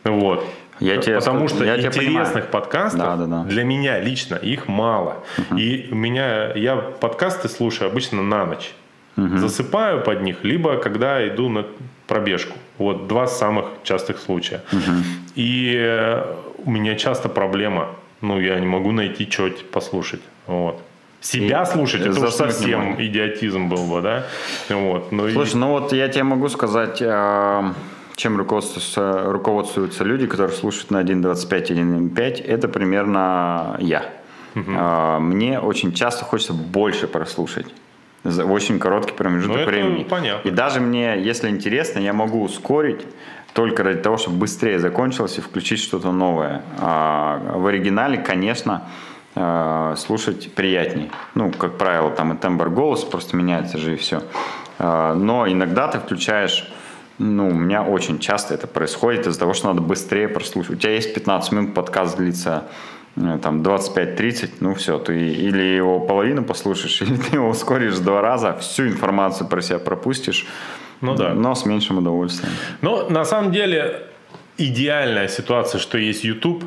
[0.04, 0.44] Вот.
[0.80, 2.46] Я тебе Потому что я интересных понимаю.
[2.50, 3.44] подкастов Да, да, да.
[3.44, 5.16] для меня лично их мало.
[5.56, 8.72] И у меня я подкасты слушаю обычно на ночь.
[9.16, 11.66] Засыпаю под них, либо когда иду на
[12.06, 12.56] пробежку.
[12.78, 14.62] Вот два самых частых случая.
[15.34, 16.24] И э,
[16.64, 17.88] у меня часто проблема.
[18.22, 20.20] Ну, я не могу найти что послушать.
[20.46, 20.80] Вот.
[21.20, 24.24] Себя И слушать, это уж совсем идиотизм был бы, да?
[24.70, 25.12] Вот.
[25.12, 27.72] Ну, и- Слушай, ну вот я тебе могу сказать, э,
[28.16, 34.04] чем руководствуются, руководствуются люди, которые слушают на 1.25 1.5, это примерно я.
[34.54, 37.66] Э, Мне очень часто хочется больше прослушать.
[38.24, 40.04] За очень короткий промежуток Ну, времени.
[40.04, 40.46] понятно.
[40.48, 43.06] И даже мне, если интересно, я могу ускорить
[43.54, 46.62] только ради того, чтобы быстрее закончилось и включить что-то новое.
[46.78, 48.82] А в оригинале, конечно,
[49.36, 51.10] э, слушать приятней.
[51.34, 54.22] Ну, как правило, там и тембр голоса просто меняется же и все.
[54.78, 56.66] Но иногда ты включаешь
[57.20, 60.70] ну, у меня очень часто это происходит из-за того, что надо быстрее прослушать.
[60.72, 62.64] У тебя есть 15 минут, подкаст длится
[63.16, 68.22] э, там 25-30, ну все, ты или его половину послушаешь, или ты его ускоришь два
[68.22, 70.46] раза, всю информацию про себя пропустишь,
[71.02, 71.34] Ну да.
[71.34, 72.54] но с меньшим удовольствием.
[72.80, 74.06] Но на самом деле
[74.56, 76.64] идеальная ситуация, что есть YouTube.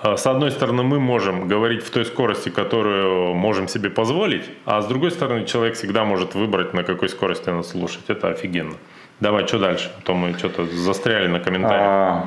[0.00, 4.80] А, С одной стороны, мы можем говорить в той скорости, которую можем себе позволить, а
[4.80, 8.04] с другой стороны, человек всегда может выбрать, на какой скорости нас слушать.
[8.06, 8.74] Это офигенно.
[9.20, 9.90] Давай, что дальше?
[9.98, 11.82] А то мы что-то застряли на комментариях.
[11.86, 12.26] А,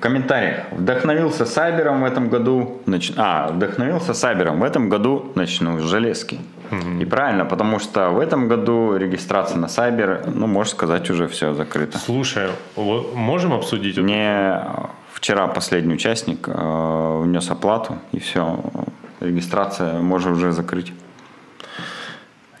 [0.00, 0.54] комментарий.
[0.70, 2.82] Вдохновился Сайбером в этом году.
[2.86, 6.38] нач- А, вдохновился Сайбером в этом году начну с железки.
[7.00, 11.54] И правильно, потому что в этом году регистрация на Сайбер, ну, можно сказать, уже все
[11.54, 11.96] закрыто.
[11.98, 13.96] Слушай, можем обсудить?
[13.98, 14.60] Мне
[15.12, 18.58] вчера последний участник э, внес оплату, и все,
[19.20, 20.92] регистрация можно уже закрыть.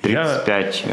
[0.02, 0.84] Я 35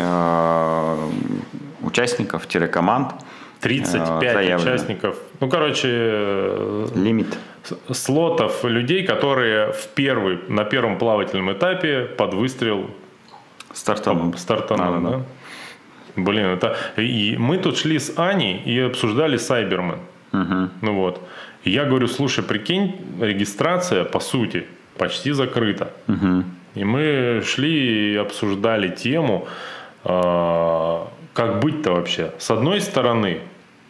[1.84, 3.14] э, участников-команд.
[3.62, 4.62] 35 э, заявлено.
[4.62, 5.18] участников.
[5.40, 7.38] Ну, короче, э, Лимит.
[7.92, 12.90] слотов людей, которые в первый, на первом плавательном этапе под выстрел
[13.74, 14.34] Стартанул.
[14.38, 15.24] стартанули, Да, да, да?
[16.16, 16.76] Блин, это...
[16.98, 20.00] И мы тут шли с Аней и обсуждали Сайбермен.
[20.32, 21.22] Ну вот.
[21.64, 24.66] И я говорю, слушай, прикинь, регистрация, по сути,
[24.98, 25.92] почти закрыта.
[26.76, 29.48] И мы шли и обсуждали тему,
[30.04, 32.32] а, как быть-то вообще.
[32.38, 33.42] С одной стороны,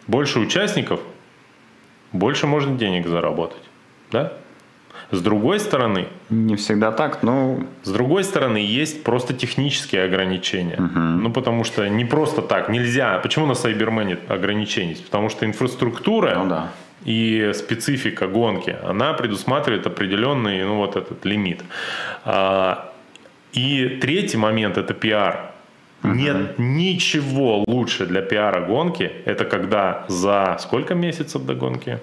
[0.08, 1.00] больше участников,
[2.12, 3.62] больше можно денег заработать.
[4.12, 4.34] Да?
[5.12, 10.78] С другой стороны, Не всегда так, но с другой стороны, есть просто технические ограничения.
[10.78, 13.20] Ну, потому что не просто так, нельзя.
[13.20, 14.96] Почему на Сайбермене ограничений?
[14.96, 16.72] Потому что инфраструктура Ну да.
[17.06, 21.64] и специфика гонки, она предусматривает определенный, ну, вот этот лимит.
[22.26, 22.92] А,
[23.52, 25.53] и третий момент– это пиар.
[26.04, 29.12] Нет ничего лучше для пиара гонки.
[29.26, 32.00] Это когда за сколько месяцев до гонки?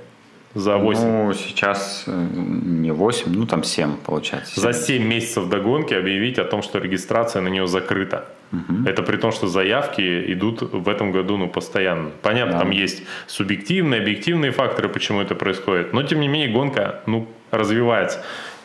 [0.55, 1.03] За 8?
[1.03, 4.55] Ну, сейчас э, не 8, ну там 7 получается.
[4.55, 4.63] 7.
[4.63, 8.25] За 7 месяцев до гонки объявить о том, что регистрация на нее закрыта.
[8.53, 8.89] Угу.
[8.89, 12.11] Это при том, что заявки идут в этом году ну, постоянно.
[12.23, 12.59] Понятно, да.
[12.61, 15.93] там есть субъективные, объективные факторы, почему это происходит.
[15.93, 18.21] Но, тем не менее, гонка ну, развивается.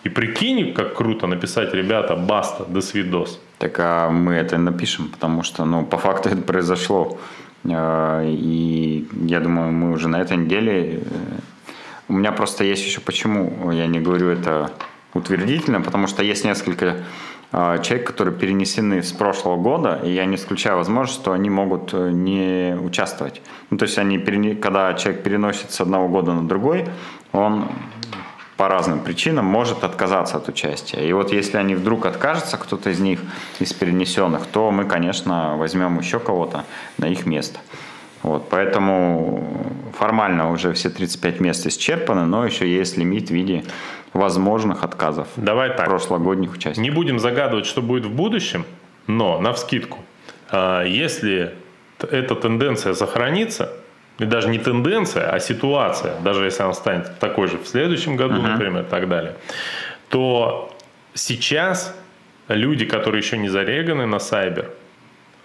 [0.06, 3.40] И прикинь, как круто написать, ребята, баста, до свидос.
[3.58, 7.18] Так а мы это напишем, потому что, ну, по факту это произошло.
[7.64, 11.00] Э, и я думаю, мы уже на этой неделе...
[11.00, 11.40] Э,
[12.08, 14.70] у меня просто есть еще почему я не говорю это
[15.16, 16.98] утвердительно, потому что есть несколько
[17.52, 21.94] э, человек, которые перенесены с прошлого года, и я не исключаю возможность, что они могут
[21.94, 23.42] не участвовать.
[23.72, 24.20] Ну, то есть они,
[24.54, 26.86] когда человек переносит с одного года на другой,
[27.32, 27.70] он
[28.58, 31.08] по разным причинам может отказаться от участия.
[31.08, 33.20] И вот если они вдруг откажутся, кто-то из них,
[33.60, 36.64] из перенесенных, то мы, конечно, возьмем еще кого-то
[36.98, 37.60] на их место.
[38.24, 39.46] Вот, поэтому
[39.98, 43.64] формально уже все 35 мест исчерпаны, но еще есть лимит в виде
[44.14, 45.86] возможных отказов Давай так.
[45.86, 46.82] прошлогодних участников.
[46.82, 48.66] Не будем загадывать, что будет в будущем,
[49.06, 50.00] но на вскидку,
[50.50, 51.54] а, если
[52.00, 53.72] эта тенденция сохранится,
[54.20, 58.36] и даже не тенденция, а ситуация, даже если она станет такой же в следующем году,
[58.36, 58.52] uh-huh.
[58.54, 59.36] например, и так далее,
[60.10, 60.72] то
[61.14, 61.96] сейчас
[62.48, 64.70] люди, которые еще не зареганы на сайбер,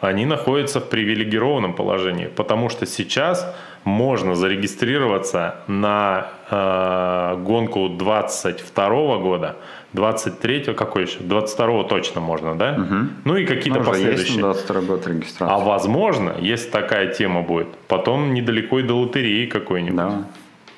[0.01, 9.57] они находятся в привилегированном положении, потому что сейчас можно зарегистрироваться на э, гонку 22 года,
[9.93, 11.19] 23 какой еще?
[11.21, 12.73] 22 точно можно, да?
[12.73, 12.97] Угу.
[13.25, 14.27] Ну и какие-то ну, последующие.
[14.27, 15.55] Есть 22 год регистрации.
[15.55, 19.97] А возможно, если такая тема будет, потом недалеко и до лотереи какой-нибудь.
[19.97, 20.25] Да.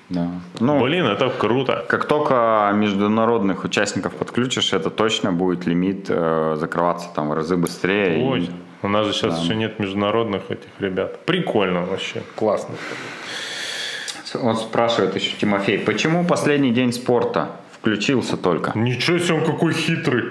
[0.09, 0.29] Да.
[0.61, 1.85] Ну, Блин, это круто.
[1.89, 8.23] Как только международных участников подключишь, это точно будет лимит э, закрываться там в разы быстрее.
[8.23, 8.51] Ой, и...
[8.83, 9.43] у нас же сейчас да.
[9.43, 11.25] еще нет международных этих ребят.
[11.25, 12.75] Прикольно вообще, классно.
[14.43, 17.49] Он спрашивает еще Тимофей, почему последний день спорта?
[17.83, 18.73] Включился только.
[18.79, 20.25] Ничего себе, он какой хитрый.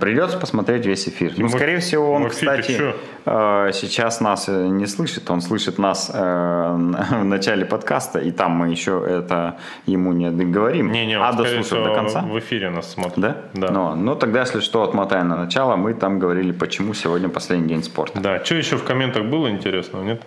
[0.00, 1.32] Придется посмотреть весь эфир.
[1.36, 2.94] Ну, скорее всего, он, кстати,
[3.26, 5.28] э, сейчас нас э, не слышит.
[5.30, 6.18] Он слышит нас э,
[7.10, 10.92] в начале подкаста, и там мы еще это ему не говорим.
[10.92, 12.20] Не, не, а дослушать до конца.
[12.20, 13.18] В эфире нас смотрит.
[13.18, 13.36] Да?
[13.54, 13.70] Да.
[13.70, 15.76] Ну, ну, тогда, если что, отмотаем на начало.
[15.76, 18.20] Мы там говорили, почему сегодня последний день спорта.
[18.20, 20.22] Да, что еще в комментах было интересного, нет?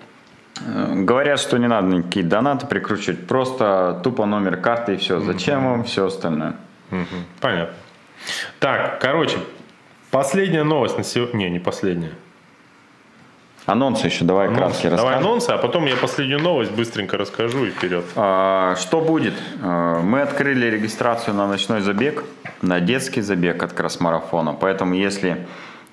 [0.66, 5.20] Э, говорят, что не надо никакие донаты прикручивать, просто тупо номер карты и все.
[5.20, 6.56] Зачем вам все остальное?
[7.42, 7.76] Понятно.
[8.60, 9.38] Так, короче,
[10.12, 11.38] последняя новость на сегодня.
[11.38, 12.14] Не, не последняя.
[13.68, 14.84] Анонсы еще давай анонсы.
[14.84, 18.06] краски Давай анонсы, а потом я последнюю новость быстренько расскажу и вперед.
[18.16, 19.34] А, что будет?
[19.62, 22.24] А, мы открыли регистрацию на ночной забег,
[22.62, 24.54] на детский забег от кросс-марафона.
[24.54, 25.46] Поэтому если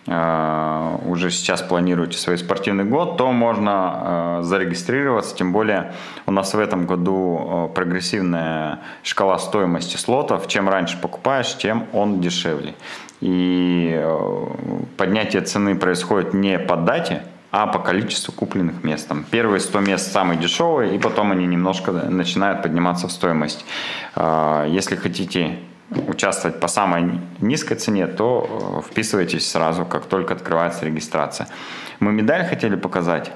[0.06, 5.34] уже сейчас планируете свой спортивный год, то можно э, зарегистрироваться.
[5.34, 5.94] Тем более
[6.26, 10.46] у нас в этом году э, прогрессивная шкала стоимости слотов.
[10.46, 12.74] Чем раньше покупаешь, тем он дешевле.
[13.20, 14.04] И
[14.98, 19.08] поднятие цены происходит не по дате, а по количеству купленных мест.
[19.08, 23.64] Там первые 100 мест самые дешевые, и потом они немножко начинают подниматься в стоимость.
[24.16, 25.58] Если хотите
[25.96, 31.48] участвовать по самой низкой цене, то э, вписывайтесь сразу, как только открывается регистрация.
[32.00, 33.32] Мы медаль хотели показать.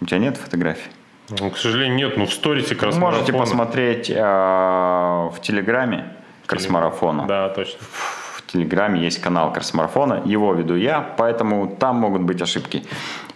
[0.00, 0.90] У тебя нет фотографий?
[1.30, 2.16] Ну, к сожалению, нет.
[2.16, 3.18] Ну, в сторисе кросс-марафона.
[3.18, 6.04] Можете посмотреть э, в Телеграме
[6.46, 7.26] кросс-марафона.
[7.26, 7.78] Да, точно.
[7.80, 10.22] В Телеграме есть канал кросс-марафона.
[10.24, 12.84] Его веду я, поэтому там могут быть ошибки.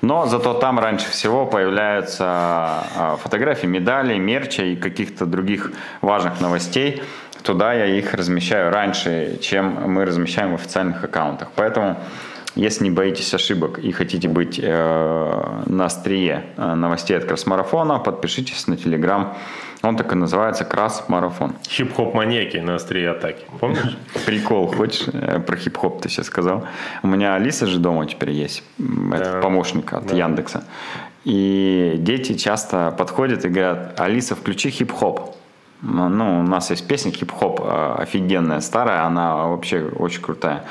[0.00, 7.02] Но зато там раньше всего появляются э, фотографии медалей, мерча и каких-то других важных новостей
[7.42, 11.48] туда я их размещаю раньше, чем мы размещаем в официальных аккаунтах.
[11.56, 11.98] Поэтому,
[12.54, 18.66] если не боитесь ошибок и хотите быть э, на острие э, новостей от Красмарафона, подпишитесь
[18.66, 19.34] на Телеграм.
[19.82, 21.56] Он так и называется Крас-марафон.
[21.68, 23.44] Хип-хоп маньяки на острие атаки.
[23.58, 23.96] Помнишь?
[24.26, 25.08] Прикол, хочешь?
[25.12, 26.64] Э, про хип-хоп ты сейчас сказал.
[27.02, 28.62] У меня Алиса же дома теперь есть.
[29.12, 30.16] Это помощник от да.
[30.16, 30.64] Яндекса.
[31.24, 35.36] И дети часто подходят и говорят, Алиса, включи хип-хоп.
[35.82, 40.64] Ну, у нас есть песня хип-хоп а, офигенная, старая, она вообще очень крутая.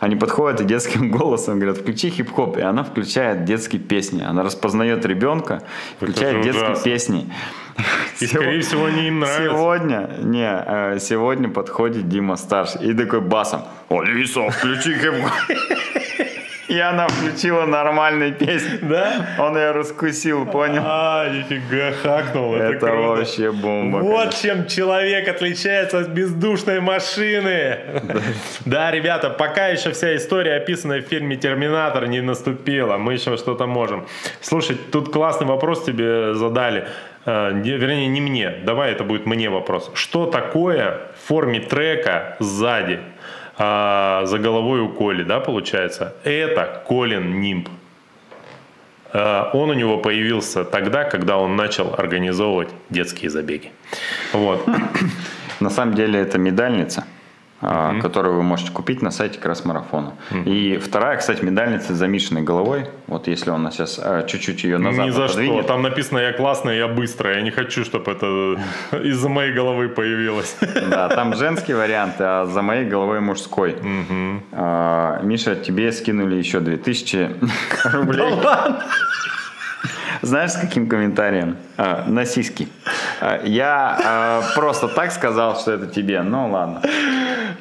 [0.00, 4.22] Они подходят и детским голосом говорят, включи хип-хоп, и она включает детские песни.
[4.22, 5.62] Она распознает ребенка,
[5.98, 6.84] включает детские ужасно.
[6.84, 7.32] песни.
[8.20, 9.50] И, скорее всего, они им нравятся.
[9.50, 15.32] Сегодня, не, э, сегодня подходит Дима старший и такой басом, Алиса, включи хип-хоп.
[16.68, 18.78] Яна включила нормальные песни.
[18.82, 19.26] Да?
[19.38, 20.82] Он ее раскусил, понял?
[20.84, 22.54] А, нифига, хакнул.
[22.54, 23.08] Это, Это круто.
[23.08, 23.98] вообще бомба.
[23.98, 24.42] Вот конечно.
[24.48, 27.78] чем человек отличается от бездушной машины.
[28.64, 32.96] Да, ребята, пока еще вся история, описанная в фильме «Терминатор», не наступила.
[32.96, 34.06] Мы еще что-то можем.
[34.40, 36.86] Слушай, тут классный вопрос тебе задали.
[37.26, 38.50] Э, не- Вернее, не мне.
[38.64, 39.90] Давай это будет мне вопрос.
[39.94, 43.00] Что такое в форме трека сзади?
[43.56, 46.14] А, за головой у Коли, да, получается?
[46.24, 47.68] Это Колин Нимб.
[49.12, 53.70] Э, Он у него появился тогда, когда он начал организовывать детские забеги.
[54.32, 54.66] Вот.
[55.60, 57.04] На самом деле это медальница,
[57.66, 60.12] а, которую вы можете купить на сайте Красмарафона.
[60.44, 62.86] И вторая, кстати, медальница с замешанной головой.
[63.06, 65.38] Вот если он сейчас а, чуть-чуть ее назад Ни за что.
[65.38, 65.66] отодвинет.
[65.66, 67.36] Там написано «Я классная, я быстрая».
[67.36, 68.58] Я не хочу, чтобы это
[69.02, 70.56] из-за моей головы появилось.
[70.94, 73.76] Да, там женский вариант, а за моей головой мужской.
[74.52, 77.30] А, Миша, тебе скинули еще 2000
[77.84, 78.34] рублей.
[80.22, 81.56] Знаешь, с каким комментарием?
[81.76, 82.68] А, на сиськи.
[83.20, 86.22] А, я а, просто так сказал, что это тебе.
[86.22, 86.82] Ну ладно.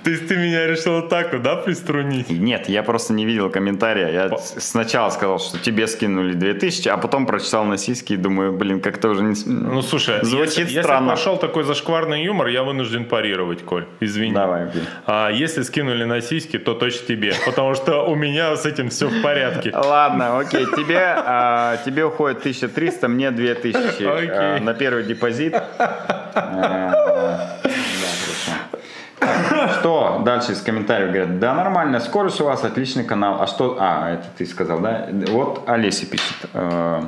[0.04, 2.30] То есть ты меня решил так вот, да, приструнить?
[2.30, 4.10] Нет, я просто не видел комментария.
[4.10, 8.52] Я с- сначала сказал, что тебе скинули 2000, а потом прочитал на сиськи и думаю,
[8.54, 9.36] блин, как-то уже не...
[9.46, 11.12] Ну, слушай, Звучит если, если странно.
[11.12, 13.86] пошел такой зашкварный юмор, я вынужден парировать, Коль.
[14.02, 14.34] Извини.
[14.34, 14.82] Давай, окей.
[15.06, 17.34] А если скинули на сиськи, то точно тебе.
[17.46, 19.72] Потому что у меня с этим все в порядке.
[19.74, 24.30] Ладно, окей, тебе, а, тебе уходит 1300, мне 2000 Окей.
[24.30, 25.56] а, на первый депозит.
[25.56, 26.94] А,
[29.84, 31.40] Что дальше из комментариев говорят?
[31.40, 33.42] Да, нормальная скорость у вас, отличный канал.
[33.42, 33.76] А что?
[33.82, 35.10] А, это ты сказал, да?
[35.28, 36.38] Вот Олеся пишет.
[36.54, 37.02] э,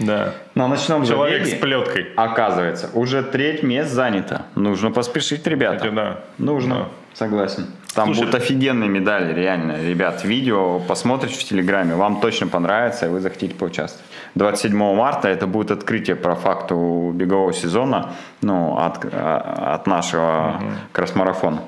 [0.00, 0.32] Да.
[0.56, 2.08] На ночном Человек забеге, с плеткой.
[2.16, 4.42] оказывается, уже треть мест занято.
[4.56, 5.76] Нужно поспешить, ребята.
[5.76, 6.20] Кстати, да.
[6.38, 6.84] Нужно, Да.
[7.14, 7.66] согласен.
[7.94, 9.76] Там Слушай, будут офигенные медали, реально.
[9.80, 14.04] Ребят, видео посмотрите в Телеграме, вам точно понравится, и вы захотите поучаствовать.
[14.36, 18.10] 27 марта это будет открытие по факту бегового сезона,
[18.42, 20.60] ну, от, а, от нашего
[20.92, 21.60] кросс-марафона.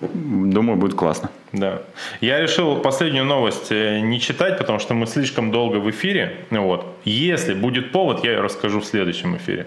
[0.00, 1.30] Думаю, будет классно.
[1.52, 1.82] Да.
[2.20, 6.36] Я решил последнюю новость э, не читать, потому что мы слишком долго в эфире.
[6.50, 6.86] Вот.
[7.04, 9.66] Если будет повод, я ее расскажу в следующем эфире.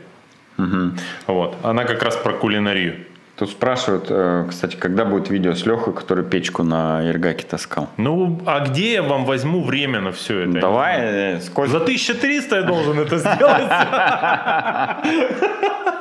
[1.28, 1.56] Вот.
[1.64, 2.95] Она как раз про кулинарию.
[3.36, 7.90] Тут спрашивают, э, кстати, когда будет видео с Лехой, который печку на Иргаке таскал.
[7.98, 10.60] Ну, а где я вам возьму время на все это?
[10.60, 11.72] Давай, э, сколько...
[11.72, 13.68] За 1300 я должен это сделать.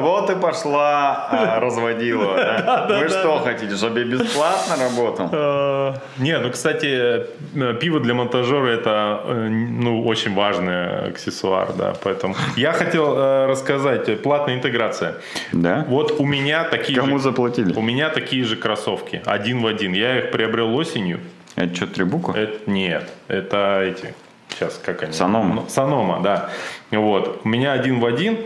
[0.00, 2.86] Вот и пошла а, разводила.
[3.00, 5.28] Вы что хотите, чтобы я бесплатно работал?
[5.32, 7.24] Э, Не, ну, кстати,
[7.54, 13.16] э, пиво для монтажера это, э, ну, очень важный аксессуар, да, поэтому я хотел
[13.46, 15.14] рассказать, платная интеграция.
[15.52, 15.84] Да?
[15.88, 17.72] Вот у меня такие Кому заплатили?
[17.74, 19.92] у меня такие же кроссовки, один в один.
[19.92, 21.20] Я их приобрел осенью.
[21.56, 22.38] Это что, три буквы?
[22.38, 24.14] Это, нет, это эти,
[24.52, 25.12] сейчас как они?
[25.12, 25.54] Санома.
[25.54, 26.50] Ну, Санома, да.
[26.90, 28.38] Вот, у меня один в один,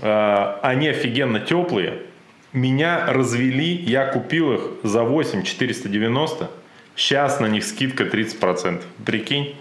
[0.00, 2.02] э, они офигенно теплые.
[2.52, 6.50] Меня развели, я купил их за 8 490.
[6.96, 8.82] Сейчас на них скидка 30%.
[9.04, 9.54] Прикинь?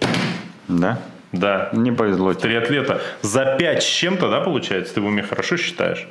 [0.67, 0.99] Да?
[1.31, 1.69] Да.
[1.73, 2.49] Не повезло тебе.
[2.49, 3.01] Триатлета.
[3.21, 4.95] За 5 с чем-то, да, получается?
[4.95, 6.07] Ты в уме хорошо считаешь?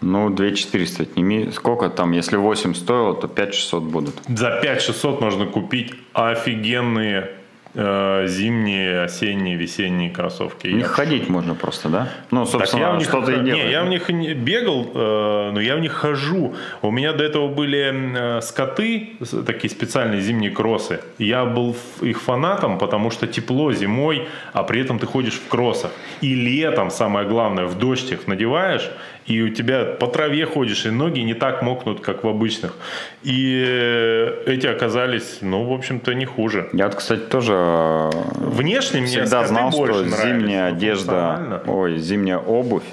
[0.00, 1.50] Ну, 2400 отними.
[1.52, 2.12] Сколько там?
[2.12, 4.14] Если 8 стоило, то 5600 будут.
[4.28, 7.30] За 5 600 можно купить офигенные
[7.74, 10.68] зимние, осенние, весенние кроссовки.
[10.68, 12.08] В Я них ходить можно просто, да?
[12.30, 15.60] Ну, Так собственно, я в них, что ты не, я в них бегал, э, но
[15.60, 16.54] я в них хожу.
[16.82, 21.00] У меня до этого были э, скоты, такие специальные зимние кроссы.
[21.18, 25.90] Я был их фанатом, потому что тепло зимой, а при этом ты ходишь в кроссах.
[26.20, 28.90] И летом, самое главное, в дождь их надеваешь,
[29.26, 32.74] и у тебя по траве ходишь, и ноги не так мокнут, как в обычных.
[33.22, 36.68] И э, эти оказались, ну, в общем-то, не хуже.
[36.72, 42.38] Я вот, кстати, тоже э, Внешне мне всегда знал, больше что зимняя одежда, ой, зимняя
[42.38, 42.84] обувь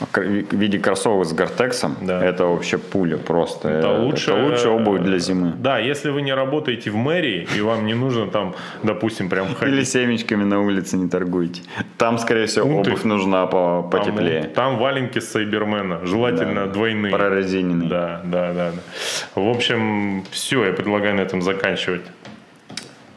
[0.00, 0.18] в
[0.56, 2.24] виде кроссовок с гортексом, Да.
[2.24, 3.68] это вообще пуля просто.
[3.68, 5.52] Это лучше, это лучшая обувь для зимы.
[5.58, 9.54] Да, если вы не работаете в мэрии, и вам не нужно там, допустим, прям Или
[9.54, 9.88] ходить.
[9.88, 11.62] семечками на улице не торгуйте.
[11.96, 14.42] Там, скорее всего, Ну ты- обувь нужна по- Там, потеплее.
[14.48, 17.12] ну, Там валенки с Сайбермена, желательно Да, двойные.
[17.12, 17.88] Прорезиненные.
[17.88, 19.40] Да, да, да, да.
[19.40, 22.02] В общем, все, я предлагаю на этом заканчивать.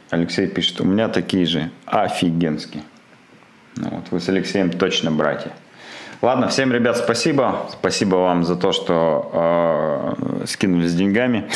[0.09, 2.83] Алексей пишет, у меня такие же офигенские.
[3.75, 5.51] Ну, вот вы с Алексеем точно братья.
[6.21, 7.67] Ладно, всем, ребят, спасибо.
[7.71, 11.47] Спасибо вам за то, что э, скинулись деньгами.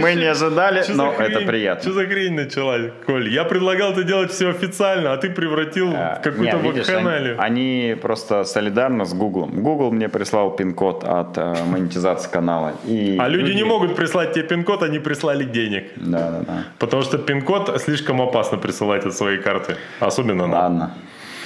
[0.00, 1.82] Мы не ожидали, но это приятно.
[1.82, 3.28] Что за хрень началась, Коль?
[3.28, 7.36] Я предлагал это делать все официально, а ты превратил в какую-то вакханалию.
[7.38, 9.46] Они просто солидарны с Google.
[9.46, 12.74] Google мне прислал пин-код от э, монетизации канала.
[13.18, 15.90] А люди не могут прислать тебе пин-код, они прислали денег.
[15.96, 16.64] Да, да, да.
[16.78, 19.76] Потому что пин-код слишком опасно присылать от своей карты.
[19.98, 20.60] Особенно нам.
[20.60, 20.94] Ладно.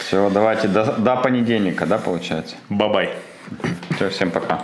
[0.07, 2.57] Все, давайте до, до понедельника, да, получается?
[2.69, 3.11] Бабай.
[3.97, 4.61] Все, всем пока.